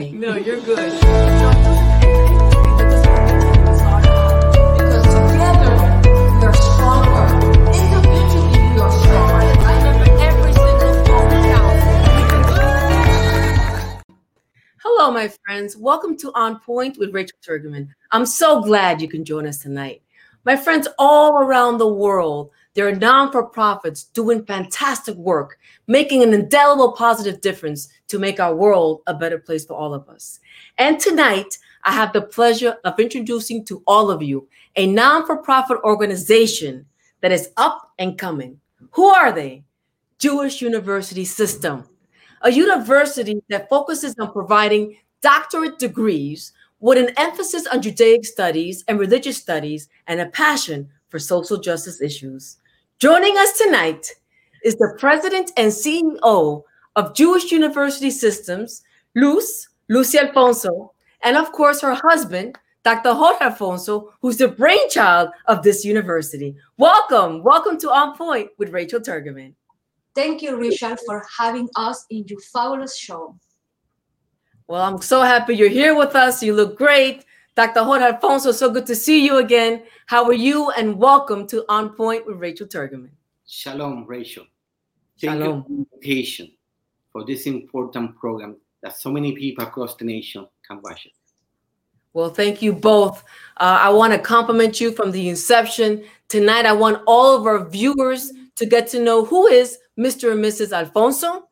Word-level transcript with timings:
No, 0.00 0.34
you're 0.34 0.58
good. 0.62 0.78
Because 0.78 1.02
together 5.12 5.76
we 6.04 6.10
are 6.42 6.54
stronger. 6.54 7.26
Individually 7.68 8.62
we 8.72 8.80
are 8.80 8.92
stronger. 9.02 9.44
Remember, 9.60 10.08
every 10.22 10.54
single 10.54 10.94
phone 11.04 11.28
counts. 11.52 11.84
Hello, 14.82 15.10
my 15.10 15.28
friends. 15.44 15.76
Welcome 15.76 16.16
to 16.16 16.32
On 16.34 16.58
Point 16.60 16.96
with 16.96 17.12
Rachel 17.12 17.36
Turgeman. 17.46 17.88
I'm 18.10 18.24
so 18.24 18.62
glad 18.62 19.02
you 19.02 19.08
can 19.08 19.22
join 19.22 19.46
us 19.46 19.58
tonight. 19.58 20.00
My 20.46 20.56
friends 20.56 20.88
all 20.98 21.42
around 21.42 21.76
the 21.76 21.86
world, 21.86 22.52
there 22.74 22.86
are 22.86 22.94
non 22.94 23.32
for 23.32 23.44
profits 23.44 24.04
doing 24.04 24.44
fantastic 24.44 25.16
work, 25.16 25.58
making 25.86 26.22
an 26.22 26.32
indelible 26.32 26.92
positive 26.92 27.40
difference 27.40 27.88
to 28.08 28.18
make 28.18 28.38
our 28.38 28.54
world 28.54 29.02
a 29.06 29.14
better 29.14 29.38
place 29.38 29.64
for 29.64 29.74
all 29.74 29.92
of 29.92 30.08
us. 30.08 30.38
And 30.78 31.00
tonight, 31.00 31.58
I 31.84 31.92
have 31.92 32.12
the 32.12 32.22
pleasure 32.22 32.76
of 32.84 33.00
introducing 33.00 33.64
to 33.66 33.82
all 33.86 34.10
of 34.10 34.22
you 34.22 34.48
a 34.76 34.86
non 34.86 35.26
for 35.26 35.38
profit 35.38 35.78
organization 35.82 36.86
that 37.22 37.32
is 37.32 37.50
up 37.56 37.92
and 37.98 38.16
coming. 38.16 38.60
Who 38.92 39.06
are 39.06 39.32
they? 39.32 39.64
Jewish 40.18 40.60
University 40.60 41.24
System, 41.24 41.84
a 42.42 42.52
university 42.52 43.42
that 43.48 43.68
focuses 43.68 44.14
on 44.18 44.32
providing 44.32 44.96
doctorate 45.22 45.78
degrees 45.78 46.52
with 46.78 46.98
an 46.98 47.14
emphasis 47.16 47.66
on 47.66 47.82
Judaic 47.82 48.24
studies 48.24 48.84
and 48.86 48.98
religious 48.98 49.38
studies 49.38 49.88
and 50.06 50.20
a 50.20 50.26
passion 50.26 50.88
for 51.08 51.18
social 51.18 51.58
justice 51.58 52.00
issues. 52.00 52.58
Joining 53.00 53.34
us 53.38 53.56
tonight 53.56 54.12
is 54.62 54.76
the 54.76 54.94
president 54.98 55.52
and 55.56 55.72
CEO 55.72 56.62
of 56.96 57.14
Jewish 57.14 57.50
University 57.50 58.10
Systems, 58.10 58.82
Luz, 59.16 59.70
Lucy 59.88 60.18
Alfonso, 60.18 60.92
and 61.24 61.38
of 61.38 61.50
course 61.52 61.80
her 61.80 61.94
husband, 61.94 62.58
Dr. 62.84 63.14
Jorge 63.14 63.42
Alfonso, 63.42 64.12
who's 64.20 64.36
the 64.36 64.48
brainchild 64.48 65.30
of 65.46 65.62
this 65.62 65.82
university. 65.82 66.54
Welcome, 66.76 67.42
welcome 67.42 67.78
to 67.78 67.90
On 67.90 68.14
Point 68.18 68.50
with 68.58 68.68
Rachel 68.68 69.00
Turgeman. 69.00 69.54
Thank 70.14 70.42
you, 70.42 70.58
Richard, 70.58 70.98
for 71.06 71.24
having 71.38 71.70
us 71.76 72.04
in 72.10 72.26
your 72.26 72.40
fabulous 72.52 72.98
show. 72.98 73.34
Well, 74.68 74.82
I'm 74.82 75.00
so 75.00 75.22
happy 75.22 75.56
you're 75.56 75.70
here 75.70 75.96
with 75.96 76.14
us. 76.14 76.42
You 76.42 76.52
look 76.52 76.76
great. 76.76 77.24
Dr. 77.56 77.82
Jorge 77.82 78.04
Alfonso, 78.04 78.52
so 78.52 78.70
good 78.70 78.86
to 78.86 78.94
see 78.94 79.24
you 79.24 79.38
again. 79.38 79.82
How 80.06 80.24
are 80.24 80.32
you? 80.32 80.70
And 80.70 80.96
welcome 80.96 81.46
to 81.48 81.64
On 81.68 81.90
Point 81.90 82.24
with 82.26 82.36
Rachel 82.36 82.66
Turgeman. 82.66 83.10
Shalom, 83.46 84.06
Rachel. 84.06 84.44
Thank 85.20 85.40
Shalom. 85.40 85.56
you 85.56 85.62
for 85.62 85.68
the 85.68 85.74
invitation 85.76 86.52
for 87.12 87.24
this 87.24 87.46
important 87.46 88.16
program 88.16 88.56
that 88.82 88.96
so 88.96 89.10
many 89.10 89.32
people 89.32 89.64
across 89.64 89.96
the 89.96 90.04
nation 90.04 90.46
can 90.66 90.80
watch 90.82 91.06
it. 91.06 91.12
Well, 92.12 92.30
thank 92.30 92.62
you 92.62 92.72
both. 92.72 93.24
Uh, 93.56 93.78
I 93.82 93.90
want 93.90 94.12
to 94.12 94.18
compliment 94.18 94.80
you 94.80 94.92
from 94.92 95.10
the 95.10 95.28
inception. 95.28 96.04
Tonight, 96.28 96.66
I 96.66 96.72
want 96.72 97.02
all 97.06 97.36
of 97.36 97.46
our 97.46 97.68
viewers 97.68 98.32
to 98.56 98.66
get 98.66 98.86
to 98.88 99.02
know 99.02 99.24
who 99.24 99.48
is 99.48 99.78
Mr. 99.98 100.32
and 100.32 100.44
Mrs. 100.44 100.72
Alfonso. 100.72 101.48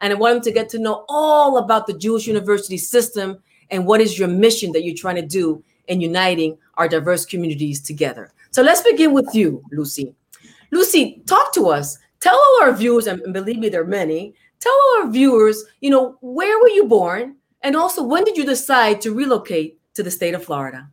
And 0.00 0.12
I 0.12 0.16
want 0.16 0.34
them 0.34 0.42
to 0.44 0.52
get 0.52 0.68
to 0.70 0.78
know 0.78 1.06
all 1.08 1.58
about 1.58 1.86
the 1.86 1.96
Jewish 1.96 2.26
University 2.26 2.76
system 2.76 3.42
and 3.70 3.86
what 3.86 4.00
is 4.00 4.18
your 4.18 4.28
mission 4.28 4.72
that 4.72 4.84
you're 4.84 4.94
trying 4.94 5.16
to 5.16 5.26
do 5.26 5.62
in 5.88 6.00
uniting 6.00 6.56
our 6.76 6.88
diverse 6.88 7.24
communities 7.24 7.80
together. 7.80 8.32
So 8.50 8.62
let's 8.62 8.82
begin 8.82 9.12
with 9.12 9.28
you, 9.34 9.62
Lucy. 9.72 10.14
Lucy, 10.70 11.22
talk 11.26 11.52
to 11.54 11.68
us. 11.68 11.98
Tell 12.20 12.34
all 12.34 12.62
our 12.62 12.72
viewers, 12.72 13.06
and 13.06 13.32
believe 13.32 13.58
me, 13.58 13.68
there 13.68 13.82
are 13.82 13.86
many. 13.86 14.34
Tell 14.60 14.72
all 14.72 15.02
our 15.02 15.10
viewers, 15.10 15.62
you 15.80 15.90
know, 15.90 16.16
where 16.20 16.58
were 16.58 16.70
you 16.70 16.86
born? 16.86 17.36
And 17.62 17.76
also, 17.76 18.02
when 18.02 18.24
did 18.24 18.36
you 18.36 18.44
decide 18.44 19.00
to 19.02 19.14
relocate 19.14 19.78
to 19.94 20.02
the 20.02 20.10
state 20.10 20.34
of 20.34 20.44
Florida? 20.44 20.88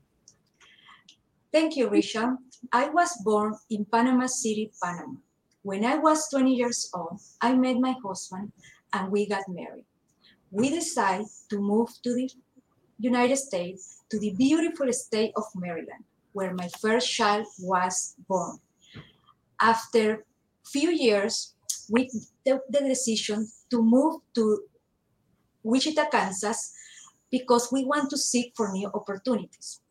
Thank 1.52 1.76
you, 1.76 1.90
Richard. 1.90 2.38
I 2.72 2.90
was 2.90 3.12
born 3.24 3.56
in 3.70 3.86
Panama 3.86 4.28
City, 4.28 4.72
Panama. 4.81 5.16
When 5.64 5.86
I 5.86 5.98
was 5.98 6.30
20 6.30 6.54
years 6.54 6.90
old, 6.94 7.20
I 7.42 7.54
met 7.54 7.78
my 7.78 7.96
husband 8.04 8.52
and 8.94 9.12
we 9.12 9.28
got 9.28 9.44
married. 9.48 9.86
We 10.50 10.70
decided 10.70 11.28
to 11.50 11.60
move 11.60 11.90
to 12.04 12.14
the 12.14 12.30
United 13.01 13.38
States, 13.38 14.03
to 14.09 14.19
the 14.19 14.31
beautiful 14.38 14.91
state 14.94 15.34
of 15.35 15.44
Maryland, 15.56 16.06
where 16.34 16.53
my 16.53 16.69
first 16.79 17.12
child 17.12 17.45
was 17.59 18.16
born. 18.29 18.59
After 19.59 20.23
few 20.66 20.91
years, 20.91 21.56
we 21.89 22.09
took 22.45 22.62
the 22.69 22.81
decision 22.81 23.50
to 23.69 23.81
move 23.81 24.22
to 24.35 24.63
Wichita, 25.63 26.09
Kansas, 26.09 26.73
because 27.31 27.72
we 27.72 27.85
want 27.85 28.09
to 28.09 28.17
seek 28.17 28.53
for 28.56 28.72
new 28.72 28.89
opportunities. 28.94 29.81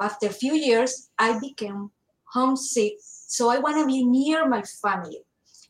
After 0.00 0.26
a 0.28 0.32
few 0.32 0.54
years, 0.54 1.10
I 1.18 1.38
became 1.38 1.90
homesick, 2.24 2.94
so 3.00 3.50
I 3.50 3.58
want 3.58 3.78
to 3.78 3.86
be 3.86 4.04
near 4.04 4.48
my 4.48 4.62
family. 4.62 5.22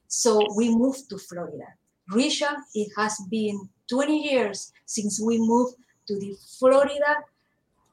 So 0.08 0.40
we 0.56 0.74
moved 0.74 1.08
to 1.10 1.18
Florida. 1.18 1.66
Risha, 2.12 2.56
it 2.74 2.90
has 2.96 3.20
been 3.30 3.68
20 3.88 4.30
years 4.30 4.72
since 4.86 5.20
we 5.20 5.38
moved 5.38 5.76
to 6.10 6.18
the 6.18 6.36
Florida 6.58 7.22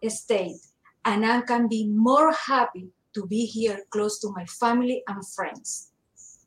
state, 0.10 0.58
and 1.06 1.24
I 1.24 1.42
can 1.42 1.68
be 1.68 1.86
more 1.86 2.34
happy 2.34 2.90
to 3.14 3.28
be 3.28 3.46
here 3.46 3.82
close 3.92 4.20
to 4.22 4.32
my 4.32 4.46
family 4.46 5.04
and 5.08 5.26
friends. 5.28 5.92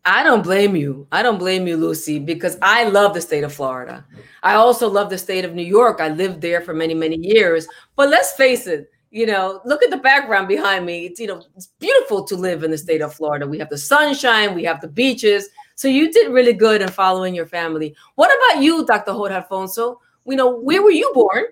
I 0.04 0.24
don't 0.24 0.42
blame 0.42 0.74
you. 0.74 1.06
I 1.12 1.22
don't 1.22 1.38
blame 1.38 1.68
you, 1.68 1.76
Lucy, 1.76 2.18
because 2.18 2.58
I 2.60 2.84
love 2.84 3.14
the 3.14 3.20
state 3.20 3.44
of 3.44 3.52
Florida. 3.52 4.04
I 4.42 4.54
also 4.54 4.88
love 4.88 5.10
the 5.10 5.18
state 5.18 5.44
of 5.44 5.54
New 5.54 5.62
York. 5.62 6.00
I 6.00 6.08
lived 6.08 6.40
there 6.40 6.60
for 6.60 6.74
many, 6.74 6.94
many 6.94 7.18
years. 7.18 7.68
But 7.94 8.08
let's 8.08 8.32
face 8.32 8.66
it, 8.66 8.90
you 9.10 9.26
know, 9.26 9.60
look 9.64 9.82
at 9.84 9.90
the 9.90 9.98
background 9.98 10.48
behind 10.48 10.86
me. 10.86 11.06
It's, 11.06 11.20
you 11.20 11.26
know, 11.26 11.42
it's 11.54 11.68
beautiful 11.78 12.24
to 12.24 12.34
live 12.34 12.64
in 12.64 12.70
the 12.70 12.78
state 12.78 13.02
of 13.02 13.14
Florida. 13.14 13.46
We 13.46 13.58
have 13.58 13.68
the 13.68 13.78
sunshine, 13.78 14.54
we 14.54 14.64
have 14.64 14.80
the 14.80 14.88
beaches. 14.88 15.48
So 15.76 15.86
you 15.86 16.10
did 16.10 16.32
really 16.32 16.54
good 16.54 16.82
in 16.82 16.88
following 16.88 17.34
your 17.34 17.46
family. 17.46 17.94
What 18.16 18.30
about 18.34 18.62
you, 18.62 18.86
Dr. 18.86 19.12
Jorge 19.12 19.34
Alfonso? 19.34 20.00
We 20.24 20.34
know, 20.34 20.50
where 20.56 20.82
were 20.82 20.90
you 20.90 21.10
born? 21.14 21.44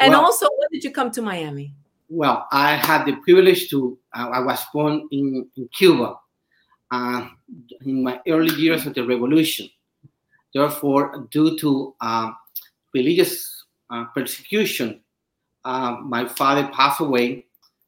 And 0.00 0.12
Well- 0.12 0.24
also, 0.24 0.46
when 0.58 0.68
did 0.72 0.82
you 0.82 0.90
come 0.90 1.10
to 1.12 1.22
Miami? 1.22 1.74
Well, 2.08 2.48
I 2.50 2.74
had 2.74 3.04
the 3.04 3.14
privilege 3.16 3.70
to, 3.70 3.96
uh, 4.12 4.30
I 4.30 4.40
was 4.40 4.58
born 4.72 5.06
in, 5.12 5.48
in 5.56 5.68
Cuba 5.68 6.16
uh, 6.90 7.28
in 7.86 8.02
my 8.02 8.20
early 8.26 8.54
years 8.56 8.84
of 8.86 8.94
the 8.94 9.06
revolution. 9.06 9.70
Therefore, 10.52 11.28
due 11.30 11.56
to 11.58 11.94
uh, 12.00 12.32
religious 12.92 13.64
uh, 13.90 14.06
persecution, 14.06 15.00
uh, 15.64 15.98
my 16.02 16.26
father 16.26 16.68
passed 16.72 17.00
away, 17.00 17.46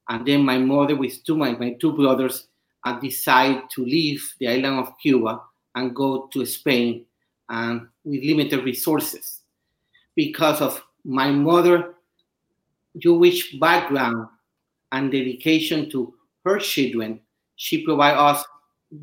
and 0.09 0.25
then 0.25 0.45
my 0.45 0.59
mother, 0.59 0.95
with 0.95 1.25
two 1.25 1.37
my, 1.37 1.53
my 1.53 1.73
two 1.81 1.93
brothers, 1.93 2.47
uh, 2.85 3.01
decided 3.01 3.63
to 3.71 3.85
leave 3.85 4.23
the 4.39 4.47
island 4.49 4.79
of 4.79 4.93
Cuba 5.01 5.41
and 5.75 5.97
go 5.97 6.29
to 6.33 6.47
Spain 6.47 7.07
and 7.49 7.89
with 8.05 8.23
limited 8.23 8.65
resources. 8.65 9.41
Because 10.15 10.61
of 10.61 10.81
my 11.05 11.31
mother 11.31 11.95
Jewish 12.99 13.55
background 13.59 14.29
and 14.93 15.11
dedication 15.11 15.91
to 15.91 16.15
her 16.45 16.59
children, 16.59 17.21
she 17.57 17.85
provides 17.85 18.19
us 18.19 18.45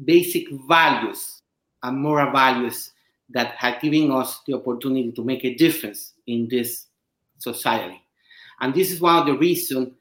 basic 0.05 0.47
values 0.67 1.41
and 1.83 1.97
moral 1.97 2.31
values 2.31 2.91
that 3.29 3.55
have 3.55 3.81
given 3.81 4.11
us 4.11 4.41
the 4.45 4.53
opportunity 4.53 5.11
to 5.11 5.23
make 5.23 5.45
a 5.45 5.55
difference 5.55 6.13
in 6.27 6.47
this 6.49 6.87
society. 7.37 8.01
And 8.59 8.73
this 8.73 8.91
is 8.91 8.99
one 8.99 9.17
of 9.17 9.25
the 9.25 9.37
reasons 9.37 9.93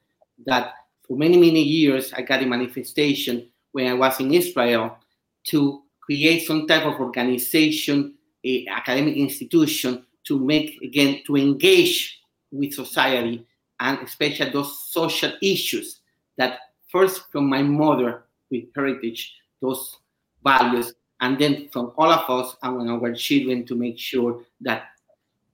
that 0.45 0.73
for 1.07 1.17
many, 1.17 1.37
many 1.37 1.61
years 1.61 2.13
I 2.13 2.21
got 2.21 2.43
a 2.43 2.45
manifestation 2.45 3.47
when 3.71 3.87
I 3.87 3.93
was 3.93 4.19
in 4.19 4.33
Israel 4.33 4.97
to 5.45 5.83
create 6.01 6.45
some 6.45 6.67
type 6.67 6.85
of 6.85 6.99
organization, 6.99 8.15
a 8.43 8.65
academic 8.67 9.15
institution 9.15 10.05
to 10.25 10.39
make 10.39 10.79
again 10.81 11.21
to 11.27 11.35
engage 11.37 12.19
with 12.51 12.73
society 12.73 13.45
and 13.79 13.99
especially 13.99 14.49
those 14.51 14.79
social 14.89 15.31
issues 15.41 16.01
that 16.37 16.59
first 16.89 17.31
from 17.31 17.49
my 17.49 17.61
mother 17.61 18.23
with 18.49 18.65
heritage, 18.75 19.35
those 19.61 19.97
values, 20.43 20.93
and 21.21 21.37
then 21.37 21.69
from 21.71 21.91
all 21.97 22.11
of 22.11 22.29
us 22.29 22.55
and 22.63 22.89
our 22.89 23.13
children 23.13 23.65
to 23.65 23.75
make 23.75 23.99
sure 23.99 24.41
that 24.61 24.83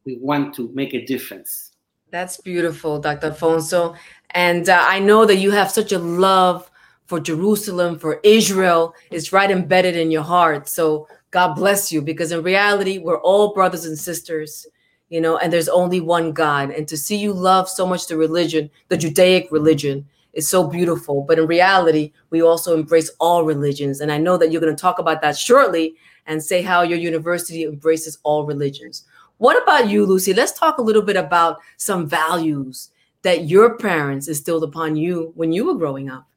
we 0.06 0.18
want 0.18 0.54
to 0.56 0.70
make 0.74 0.94
a 0.94 1.06
difference. 1.06 1.72
That's 2.12 2.38
beautiful, 2.38 3.00
Dr. 3.00 3.28
Alfonso. 3.28 3.96
And 4.32 4.70
uh, 4.70 4.86
I 4.88 5.00
know 5.00 5.26
that 5.26 5.38
you 5.38 5.52
have 5.52 5.72
such 5.72 5.92
a 5.92 6.00
love 6.00 6.70
for 7.08 7.20
Jerusalem, 7.20 8.00
for 8.00 8.20
Israel. 8.24 8.94
It's 9.12 9.34
right 9.34 9.50
embedded 9.50 9.96
in 9.96 10.12
your 10.12 10.24
heart. 10.24 10.70
So 10.70 11.08
God 11.32 11.56
bless 11.56 11.92
you 11.92 12.02
because 12.02 12.32
in 12.32 12.44
reality, 12.44 13.00
we're 13.00 13.20
all 13.20 13.54
brothers 13.54 13.86
and 13.86 13.98
sisters, 13.98 14.68
you 15.10 15.22
know, 15.22 15.38
and 15.38 15.52
there's 15.52 15.70
only 15.70 16.02
one 16.02 16.32
God. 16.32 16.72
And 16.72 16.88
to 16.88 16.98
see 16.98 17.16
you 17.18 17.34
love 17.34 17.70
so 17.70 17.86
much 17.86 18.08
the 18.08 18.18
religion, 18.18 18.70
the 18.90 18.98
Judaic 18.98 19.48
religion, 19.52 20.06
is 20.34 20.48
so 20.48 20.68
beautiful. 20.68 21.22
But 21.22 21.40
in 21.40 21.48
reality, 21.48 22.12
we 22.30 22.42
also 22.42 22.76
embrace 22.76 23.10
all 23.20 23.44
religions. 23.44 24.02
And 24.02 24.12
I 24.12 24.18
know 24.18 24.38
that 24.38 24.52
you're 24.52 24.62
going 24.62 24.76
to 24.76 24.82
talk 24.82 25.00
about 25.00 25.22
that 25.22 25.38
shortly 25.38 25.96
and 26.26 26.44
say 26.44 26.62
how 26.62 26.82
your 26.82 26.98
university 26.98 27.64
embraces 27.64 28.18
all 28.24 28.46
religions. 28.46 29.06
What 29.38 29.62
about 29.62 29.90
you, 29.90 30.06
Lucy? 30.06 30.34
Let's 30.34 30.58
talk 30.58 30.78
a 30.78 30.82
little 30.82 31.02
bit 31.02 31.18
about 31.18 31.60
some 31.78 32.08
values 32.08 32.92
that 33.22 33.46
your 33.46 33.78
parents 33.78 34.28
instilled 34.28 34.64
upon 34.64 34.96
you 34.96 35.32
when 35.36 35.52
you 35.52 35.66
were 35.66 35.76
growing 35.76 36.10
up. 36.10 36.28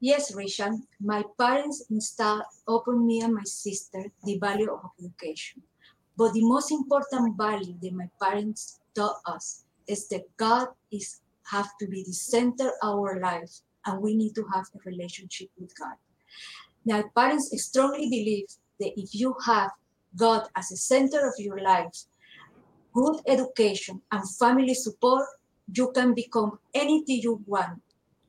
Yes, 0.00 0.34
Risha, 0.34 0.80
my 0.98 1.22
parents 1.38 1.84
instilled 1.90 2.42
upon 2.66 3.06
me 3.06 3.20
and 3.20 3.34
my 3.34 3.44
sister 3.44 4.04
the 4.24 4.38
value 4.38 4.70
of 4.72 4.90
education. 4.98 5.62
But 6.20 6.34
the 6.34 6.44
most 6.44 6.70
important 6.70 7.34
value 7.38 7.76
that 7.80 7.94
my 7.94 8.10
parents 8.20 8.78
taught 8.94 9.22
us 9.24 9.64
is 9.88 10.06
that 10.08 10.24
God 10.36 10.68
is 10.92 11.22
have 11.50 11.70
to 11.80 11.86
be 11.86 12.04
the 12.04 12.12
center 12.12 12.68
of 12.82 12.90
our 12.90 13.18
life 13.20 13.50
and 13.86 14.02
we 14.02 14.14
need 14.14 14.34
to 14.34 14.44
have 14.52 14.66
a 14.74 14.78
relationship 14.84 15.48
with 15.58 15.72
God. 15.78 15.96
My 16.84 17.04
parents 17.16 17.48
strongly 17.64 18.10
believe 18.10 18.48
that 18.80 18.92
if 19.00 19.14
you 19.14 19.34
have 19.46 19.70
God 20.14 20.46
as 20.56 20.70
a 20.70 20.76
center 20.76 21.26
of 21.26 21.32
your 21.38 21.58
life, 21.58 22.04
good 22.92 23.16
education 23.26 24.02
and 24.12 24.36
family 24.36 24.74
support, 24.74 25.24
you 25.74 25.90
can 25.92 26.12
become 26.12 26.58
anything 26.74 27.20
you 27.22 27.42
want. 27.46 27.80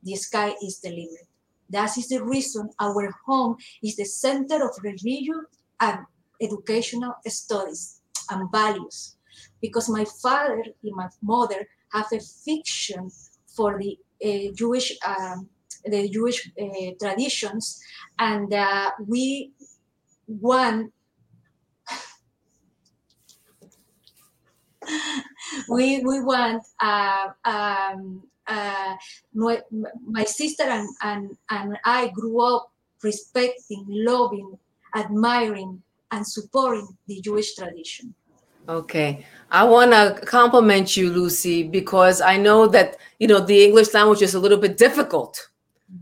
The 0.01 0.15
sky 0.15 0.55
is 0.63 0.79
the 0.79 0.91
limit. 0.91 1.27
That 1.69 1.97
is 1.97 2.07
the 2.07 2.23
reason 2.23 2.69
our 2.79 3.13
home 3.25 3.57
is 3.83 3.97
the 3.97 4.05
center 4.05 4.63
of 4.63 4.81
religion 4.81 5.43
and 5.81 6.05
educational 6.41 7.15
studies 7.27 8.01
and 8.29 8.51
values. 8.51 9.15
Because 9.61 9.89
my 9.89 10.05
father 10.21 10.63
and 10.83 10.95
my 10.95 11.07
mother 11.21 11.67
have 11.93 12.07
a 12.13 12.19
fiction 12.19 13.09
for 13.55 13.79
the 13.79 13.97
uh, 14.23 14.51
Jewish 14.55 14.97
um, 15.05 15.49
the 15.85 16.09
Jewish 16.09 16.51
uh, 16.61 16.91
traditions, 17.01 17.81
and 18.19 18.53
uh, 18.53 18.91
we 19.07 19.51
want 20.27 20.93
we 25.69 26.03
we 26.03 26.21
want 26.21 26.63
uh, 26.79 27.29
um, 27.45 28.23
uh, 28.51 28.95
my, 29.33 29.61
my 30.05 30.23
sister 30.25 30.63
and, 30.63 30.89
and, 31.01 31.37
and 31.49 31.77
I 31.85 32.09
grew 32.09 32.41
up 32.41 32.71
respecting, 33.03 33.85
loving, 33.87 34.57
admiring, 34.95 35.81
and 36.11 36.25
supporting 36.27 36.87
the 37.07 37.21
Jewish 37.21 37.55
tradition. 37.55 38.13
Okay. 38.69 39.25
I 39.49 39.63
want 39.63 39.91
to 39.91 40.25
compliment 40.25 40.95
you, 40.95 41.11
Lucy, 41.11 41.63
because 41.63 42.21
I 42.21 42.37
know 42.37 42.67
that, 42.67 42.97
you 43.19 43.27
know, 43.27 43.39
the 43.39 43.63
English 43.63 43.93
language 43.93 44.21
is 44.21 44.35
a 44.35 44.39
little 44.39 44.57
bit 44.57 44.77
difficult, 44.77 45.49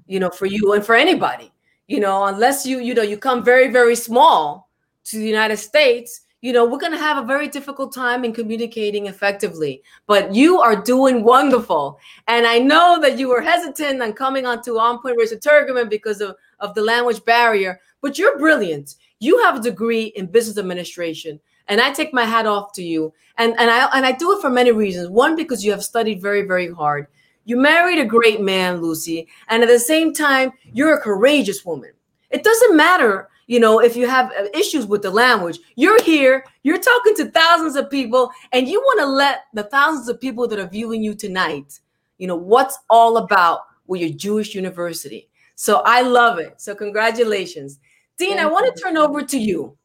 you 0.08 0.20
know, 0.20 0.30
for 0.30 0.46
you 0.46 0.74
and 0.74 0.86
for 0.86 0.96
anybody, 0.96 1.52
you 1.88 2.00
know, 2.00 2.26
unless 2.26 2.66
you, 2.66 2.80
you 2.80 2.94
know, 2.94 3.02
you 3.02 3.18
come 3.18 3.44
very, 3.44 3.72
very 3.72 3.96
small 3.96 4.70
to 5.06 5.18
the 5.18 5.26
United 5.26 5.58
States, 5.58 6.22
you 6.42 6.54
know, 6.54 6.66
we're 6.66 6.78
going 6.80 6.94
to 6.94 6.98
have 6.98 7.22
a 7.22 7.28
very 7.28 7.50
difficult 7.50 7.94
time 7.94 8.24
in 8.24 8.34
communicating 8.34 9.08
effectively. 9.08 9.82
But 10.08 10.34
you 10.34 10.62
are 10.62 10.82
doing 10.82 11.24
wonderful. 11.24 12.00
And 12.28 12.46
I 12.46 12.60
know 12.60 13.00
that 13.02 13.18
you 13.20 13.28
were 13.28 13.42
hesitant 13.42 14.02
on 14.02 14.14
coming 14.14 14.46
onto 14.46 14.78
On 14.78 15.02
Point 15.02 15.18
Rachel 15.18 15.38
Turgeman 15.38 15.90
because 15.90 16.22
of, 16.22 16.36
of 16.60 16.76
the 16.76 16.82
language 16.82 17.24
barrier, 17.26 17.82
but 18.02 18.18
you're 18.18 18.38
brilliant. 18.38 18.96
You 19.19 19.42
have 19.44 19.57
a 19.57 19.62
degree 19.62 20.06
in 20.16 20.27
business 20.27 20.57
administration. 20.57 21.39
And 21.68 21.80
I 21.80 21.94
take 21.94 22.13
my 22.13 22.25
hat 22.25 22.48
off 22.48 22.74
to 22.74 22.83
you. 22.83 23.13
And, 23.38 23.54
and 23.60 23.69
I 23.69 23.86
and 23.95 24.06
I 24.06 24.12
do 24.12 24.33
it 24.33 24.42
for 24.42 24.50
many 24.50 24.71
reasons. 24.71 25.10
One, 25.10 25.36
because 25.36 25.63
you 25.63 25.71
have 25.71 25.83
studied 25.83 26.21
very, 26.21 26.42
very 26.42 26.71
hard. 26.71 27.07
You 27.45 27.57
married 27.57 28.00
a 28.00 28.06
great 28.06 28.42
man, 28.42 28.81
Lucy, 28.81 29.27
and 29.48 29.63
at 29.63 29.69
the 29.69 29.80
same 29.80 30.13
time, 30.13 30.51
you're 30.74 30.95
a 30.95 31.01
courageous 31.01 31.66
woman. 31.66 31.92
It 32.30 32.44
doesn't 32.44 32.75
matter 32.75 33.30
you 33.50 33.60
know, 33.60 33.80
if 33.80 33.95
you 33.95 34.07
have 34.07 34.31
uh, 34.38 34.45
issues 34.54 34.86
with 34.86 35.01
the 35.01 35.10
language, 35.10 35.57
you're 35.75 36.01
here, 36.04 36.45
you're 36.62 36.77
talking 36.77 37.15
to 37.15 37.31
thousands 37.31 37.75
of 37.75 37.89
people, 37.89 38.30
and 38.51 38.68
you 38.68 38.80
want 38.80 39.00
to 39.00 39.07
let 39.07 39.45
the 39.56 39.63
thousands 39.63 40.07
of 40.07 40.22
people 40.22 40.48
that 40.48 40.60
are 40.60 40.68
viewing 40.68 41.01
you 41.01 41.15
tonight, 41.15 41.80
you 42.19 42.27
know, 42.27 42.36
what's 42.36 42.77
all 42.92 43.18
about 43.18 43.62
with 43.88 44.01
your 44.01 44.12
Jewish 44.12 44.54
university. 44.54 45.30
So 45.56 45.81
I 45.83 46.04
love 46.04 46.38
it. 46.38 46.62
So 46.62 46.75
congratulations. 46.75 47.80
Dean, 48.19 48.36
Thank 48.36 48.42
I 48.42 48.45
want 48.48 48.75
to 48.75 48.81
turn 48.81 48.98
over 48.98 49.21
to 49.24 49.38
you. 49.39 49.77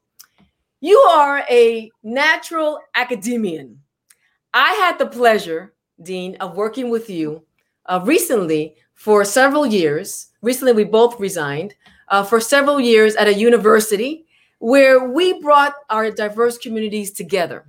You 0.80 0.98
are 0.98 1.44
a 1.48 1.88
natural 2.02 2.80
academician. 2.96 3.78
I 4.52 4.72
had 4.72 4.98
the 4.98 5.06
pleasure, 5.06 5.72
Dean, 6.02 6.36
of 6.40 6.56
working 6.56 6.90
with 6.90 7.08
you 7.08 7.44
uh, 7.86 8.00
recently 8.04 8.74
for 8.94 9.24
several 9.24 9.64
years. 9.64 10.28
Recently, 10.42 10.72
we 10.72 10.82
both 10.82 11.18
resigned 11.20 11.74
uh, 12.08 12.24
for 12.24 12.40
several 12.40 12.80
years 12.80 13.14
at 13.14 13.28
a 13.28 13.34
university 13.34 14.26
where 14.58 15.08
we 15.08 15.40
brought 15.40 15.74
our 15.88 16.10
diverse 16.10 16.58
communities 16.58 17.12
together. 17.12 17.64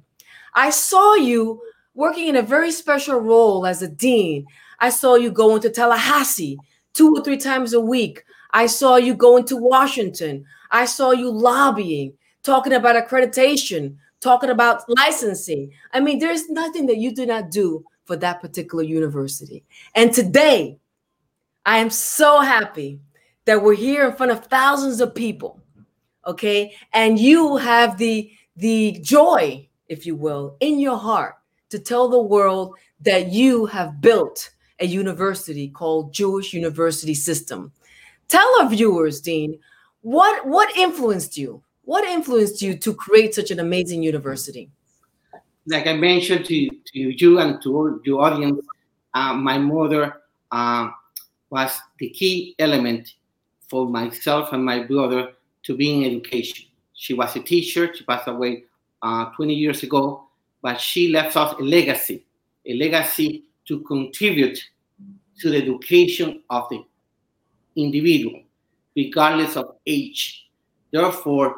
I 0.55 0.71
saw 0.71 1.13
you 1.13 1.61
working 1.93 2.27
in 2.27 2.37
a 2.37 2.41
very 2.41 2.71
special 2.71 3.19
role 3.19 3.67
as 3.67 3.83
a 3.83 3.87
dean. 3.87 4.47
I 4.79 4.89
saw 4.89 5.15
you 5.15 5.31
go 5.31 5.55
into 5.55 5.69
Tallahassee 5.69 6.57
two 6.93 7.13
or 7.15 7.23
three 7.23 7.37
times 7.37 7.73
a 7.73 7.79
week. 7.79 8.23
I 8.51 8.67
saw 8.67 8.95
you 8.95 9.13
go 9.13 9.37
into 9.37 9.57
Washington. 9.57 10.45
I 10.71 10.85
saw 10.85 11.11
you 11.11 11.29
lobbying, 11.31 12.13
talking 12.43 12.73
about 12.73 12.95
accreditation, 12.95 13.97
talking 14.21 14.49
about 14.49 14.83
licensing. 14.89 15.71
I 15.93 15.99
mean, 15.99 16.19
there's 16.19 16.49
nothing 16.49 16.85
that 16.87 16.97
you 16.97 17.13
did 17.13 17.27
not 17.27 17.51
do 17.51 17.83
for 18.05 18.15
that 18.17 18.41
particular 18.41 18.83
university. 18.83 19.63
And 19.95 20.13
today, 20.13 20.79
I 21.65 21.79
am 21.79 21.89
so 21.89 22.41
happy 22.41 22.99
that 23.45 23.61
we're 23.61 23.75
here 23.75 24.07
in 24.07 24.15
front 24.15 24.31
of 24.31 24.45
thousands 24.45 25.01
of 25.01 25.15
people 25.15 25.61
okay 26.27 26.75
and 26.93 27.19
you 27.19 27.57
have 27.57 27.97
the 27.97 28.31
the 28.55 28.99
joy 29.01 29.67
if 29.87 30.05
you 30.05 30.15
will 30.15 30.57
in 30.59 30.79
your 30.79 30.97
heart 30.97 31.35
to 31.69 31.79
tell 31.79 32.09
the 32.09 32.21
world 32.21 32.75
that 32.99 33.31
you 33.31 33.65
have 33.65 34.01
built 34.01 34.49
a 34.79 34.85
university 34.85 35.69
called 35.69 36.13
jewish 36.13 36.53
university 36.53 37.13
system 37.13 37.71
tell 38.27 38.49
our 38.59 38.69
viewers 38.69 39.21
dean 39.21 39.57
what 40.05 40.45
what 40.45 40.69
influenced 40.77 41.35
you 41.37 41.61
what 41.83 42.03
influenced 42.03 42.61
you 42.61 42.77
to 42.77 42.93
create 42.93 43.33
such 43.33 43.49
an 43.49 43.59
amazing 43.59 44.03
university 44.03 44.69
like 45.67 45.87
i 45.87 45.93
mentioned 45.93 46.45
to, 46.45 46.69
to 46.69 46.99
you 46.99 47.39
and 47.39 47.61
to 47.61 48.01
your 48.05 48.21
audience 48.21 48.63
uh, 49.15 49.33
my 49.33 49.57
mother 49.57 50.21
uh, 50.51 50.89
was 51.49 51.79
the 51.99 52.09
key 52.09 52.53
element 52.59 53.15
for 53.67 53.87
myself 53.87 54.53
and 54.53 54.63
my 54.63 54.83
brother 54.83 55.31
to 55.63 55.75
be 55.75 55.95
in 55.95 56.03
education. 56.11 56.65
She 56.93 57.13
was 57.13 57.35
a 57.35 57.41
teacher. 57.41 57.93
She 57.93 58.03
passed 58.03 58.27
away 58.27 58.65
uh, 59.01 59.25
20 59.35 59.53
years 59.53 59.83
ago, 59.83 60.27
but 60.61 60.79
she 60.79 61.09
left 61.09 61.35
us 61.35 61.55
a 61.59 61.63
legacy, 61.63 62.25
a 62.65 62.73
legacy 62.75 63.45
to 63.67 63.79
contribute 63.81 64.59
to 65.39 65.49
the 65.49 65.57
education 65.57 66.43
of 66.49 66.69
the 66.69 66.83
individual, 67.75 68.41
regardless 68.95 69.57
of 69.57 69.75
age. 69.85 70.47
Therefore, 70.91 71.55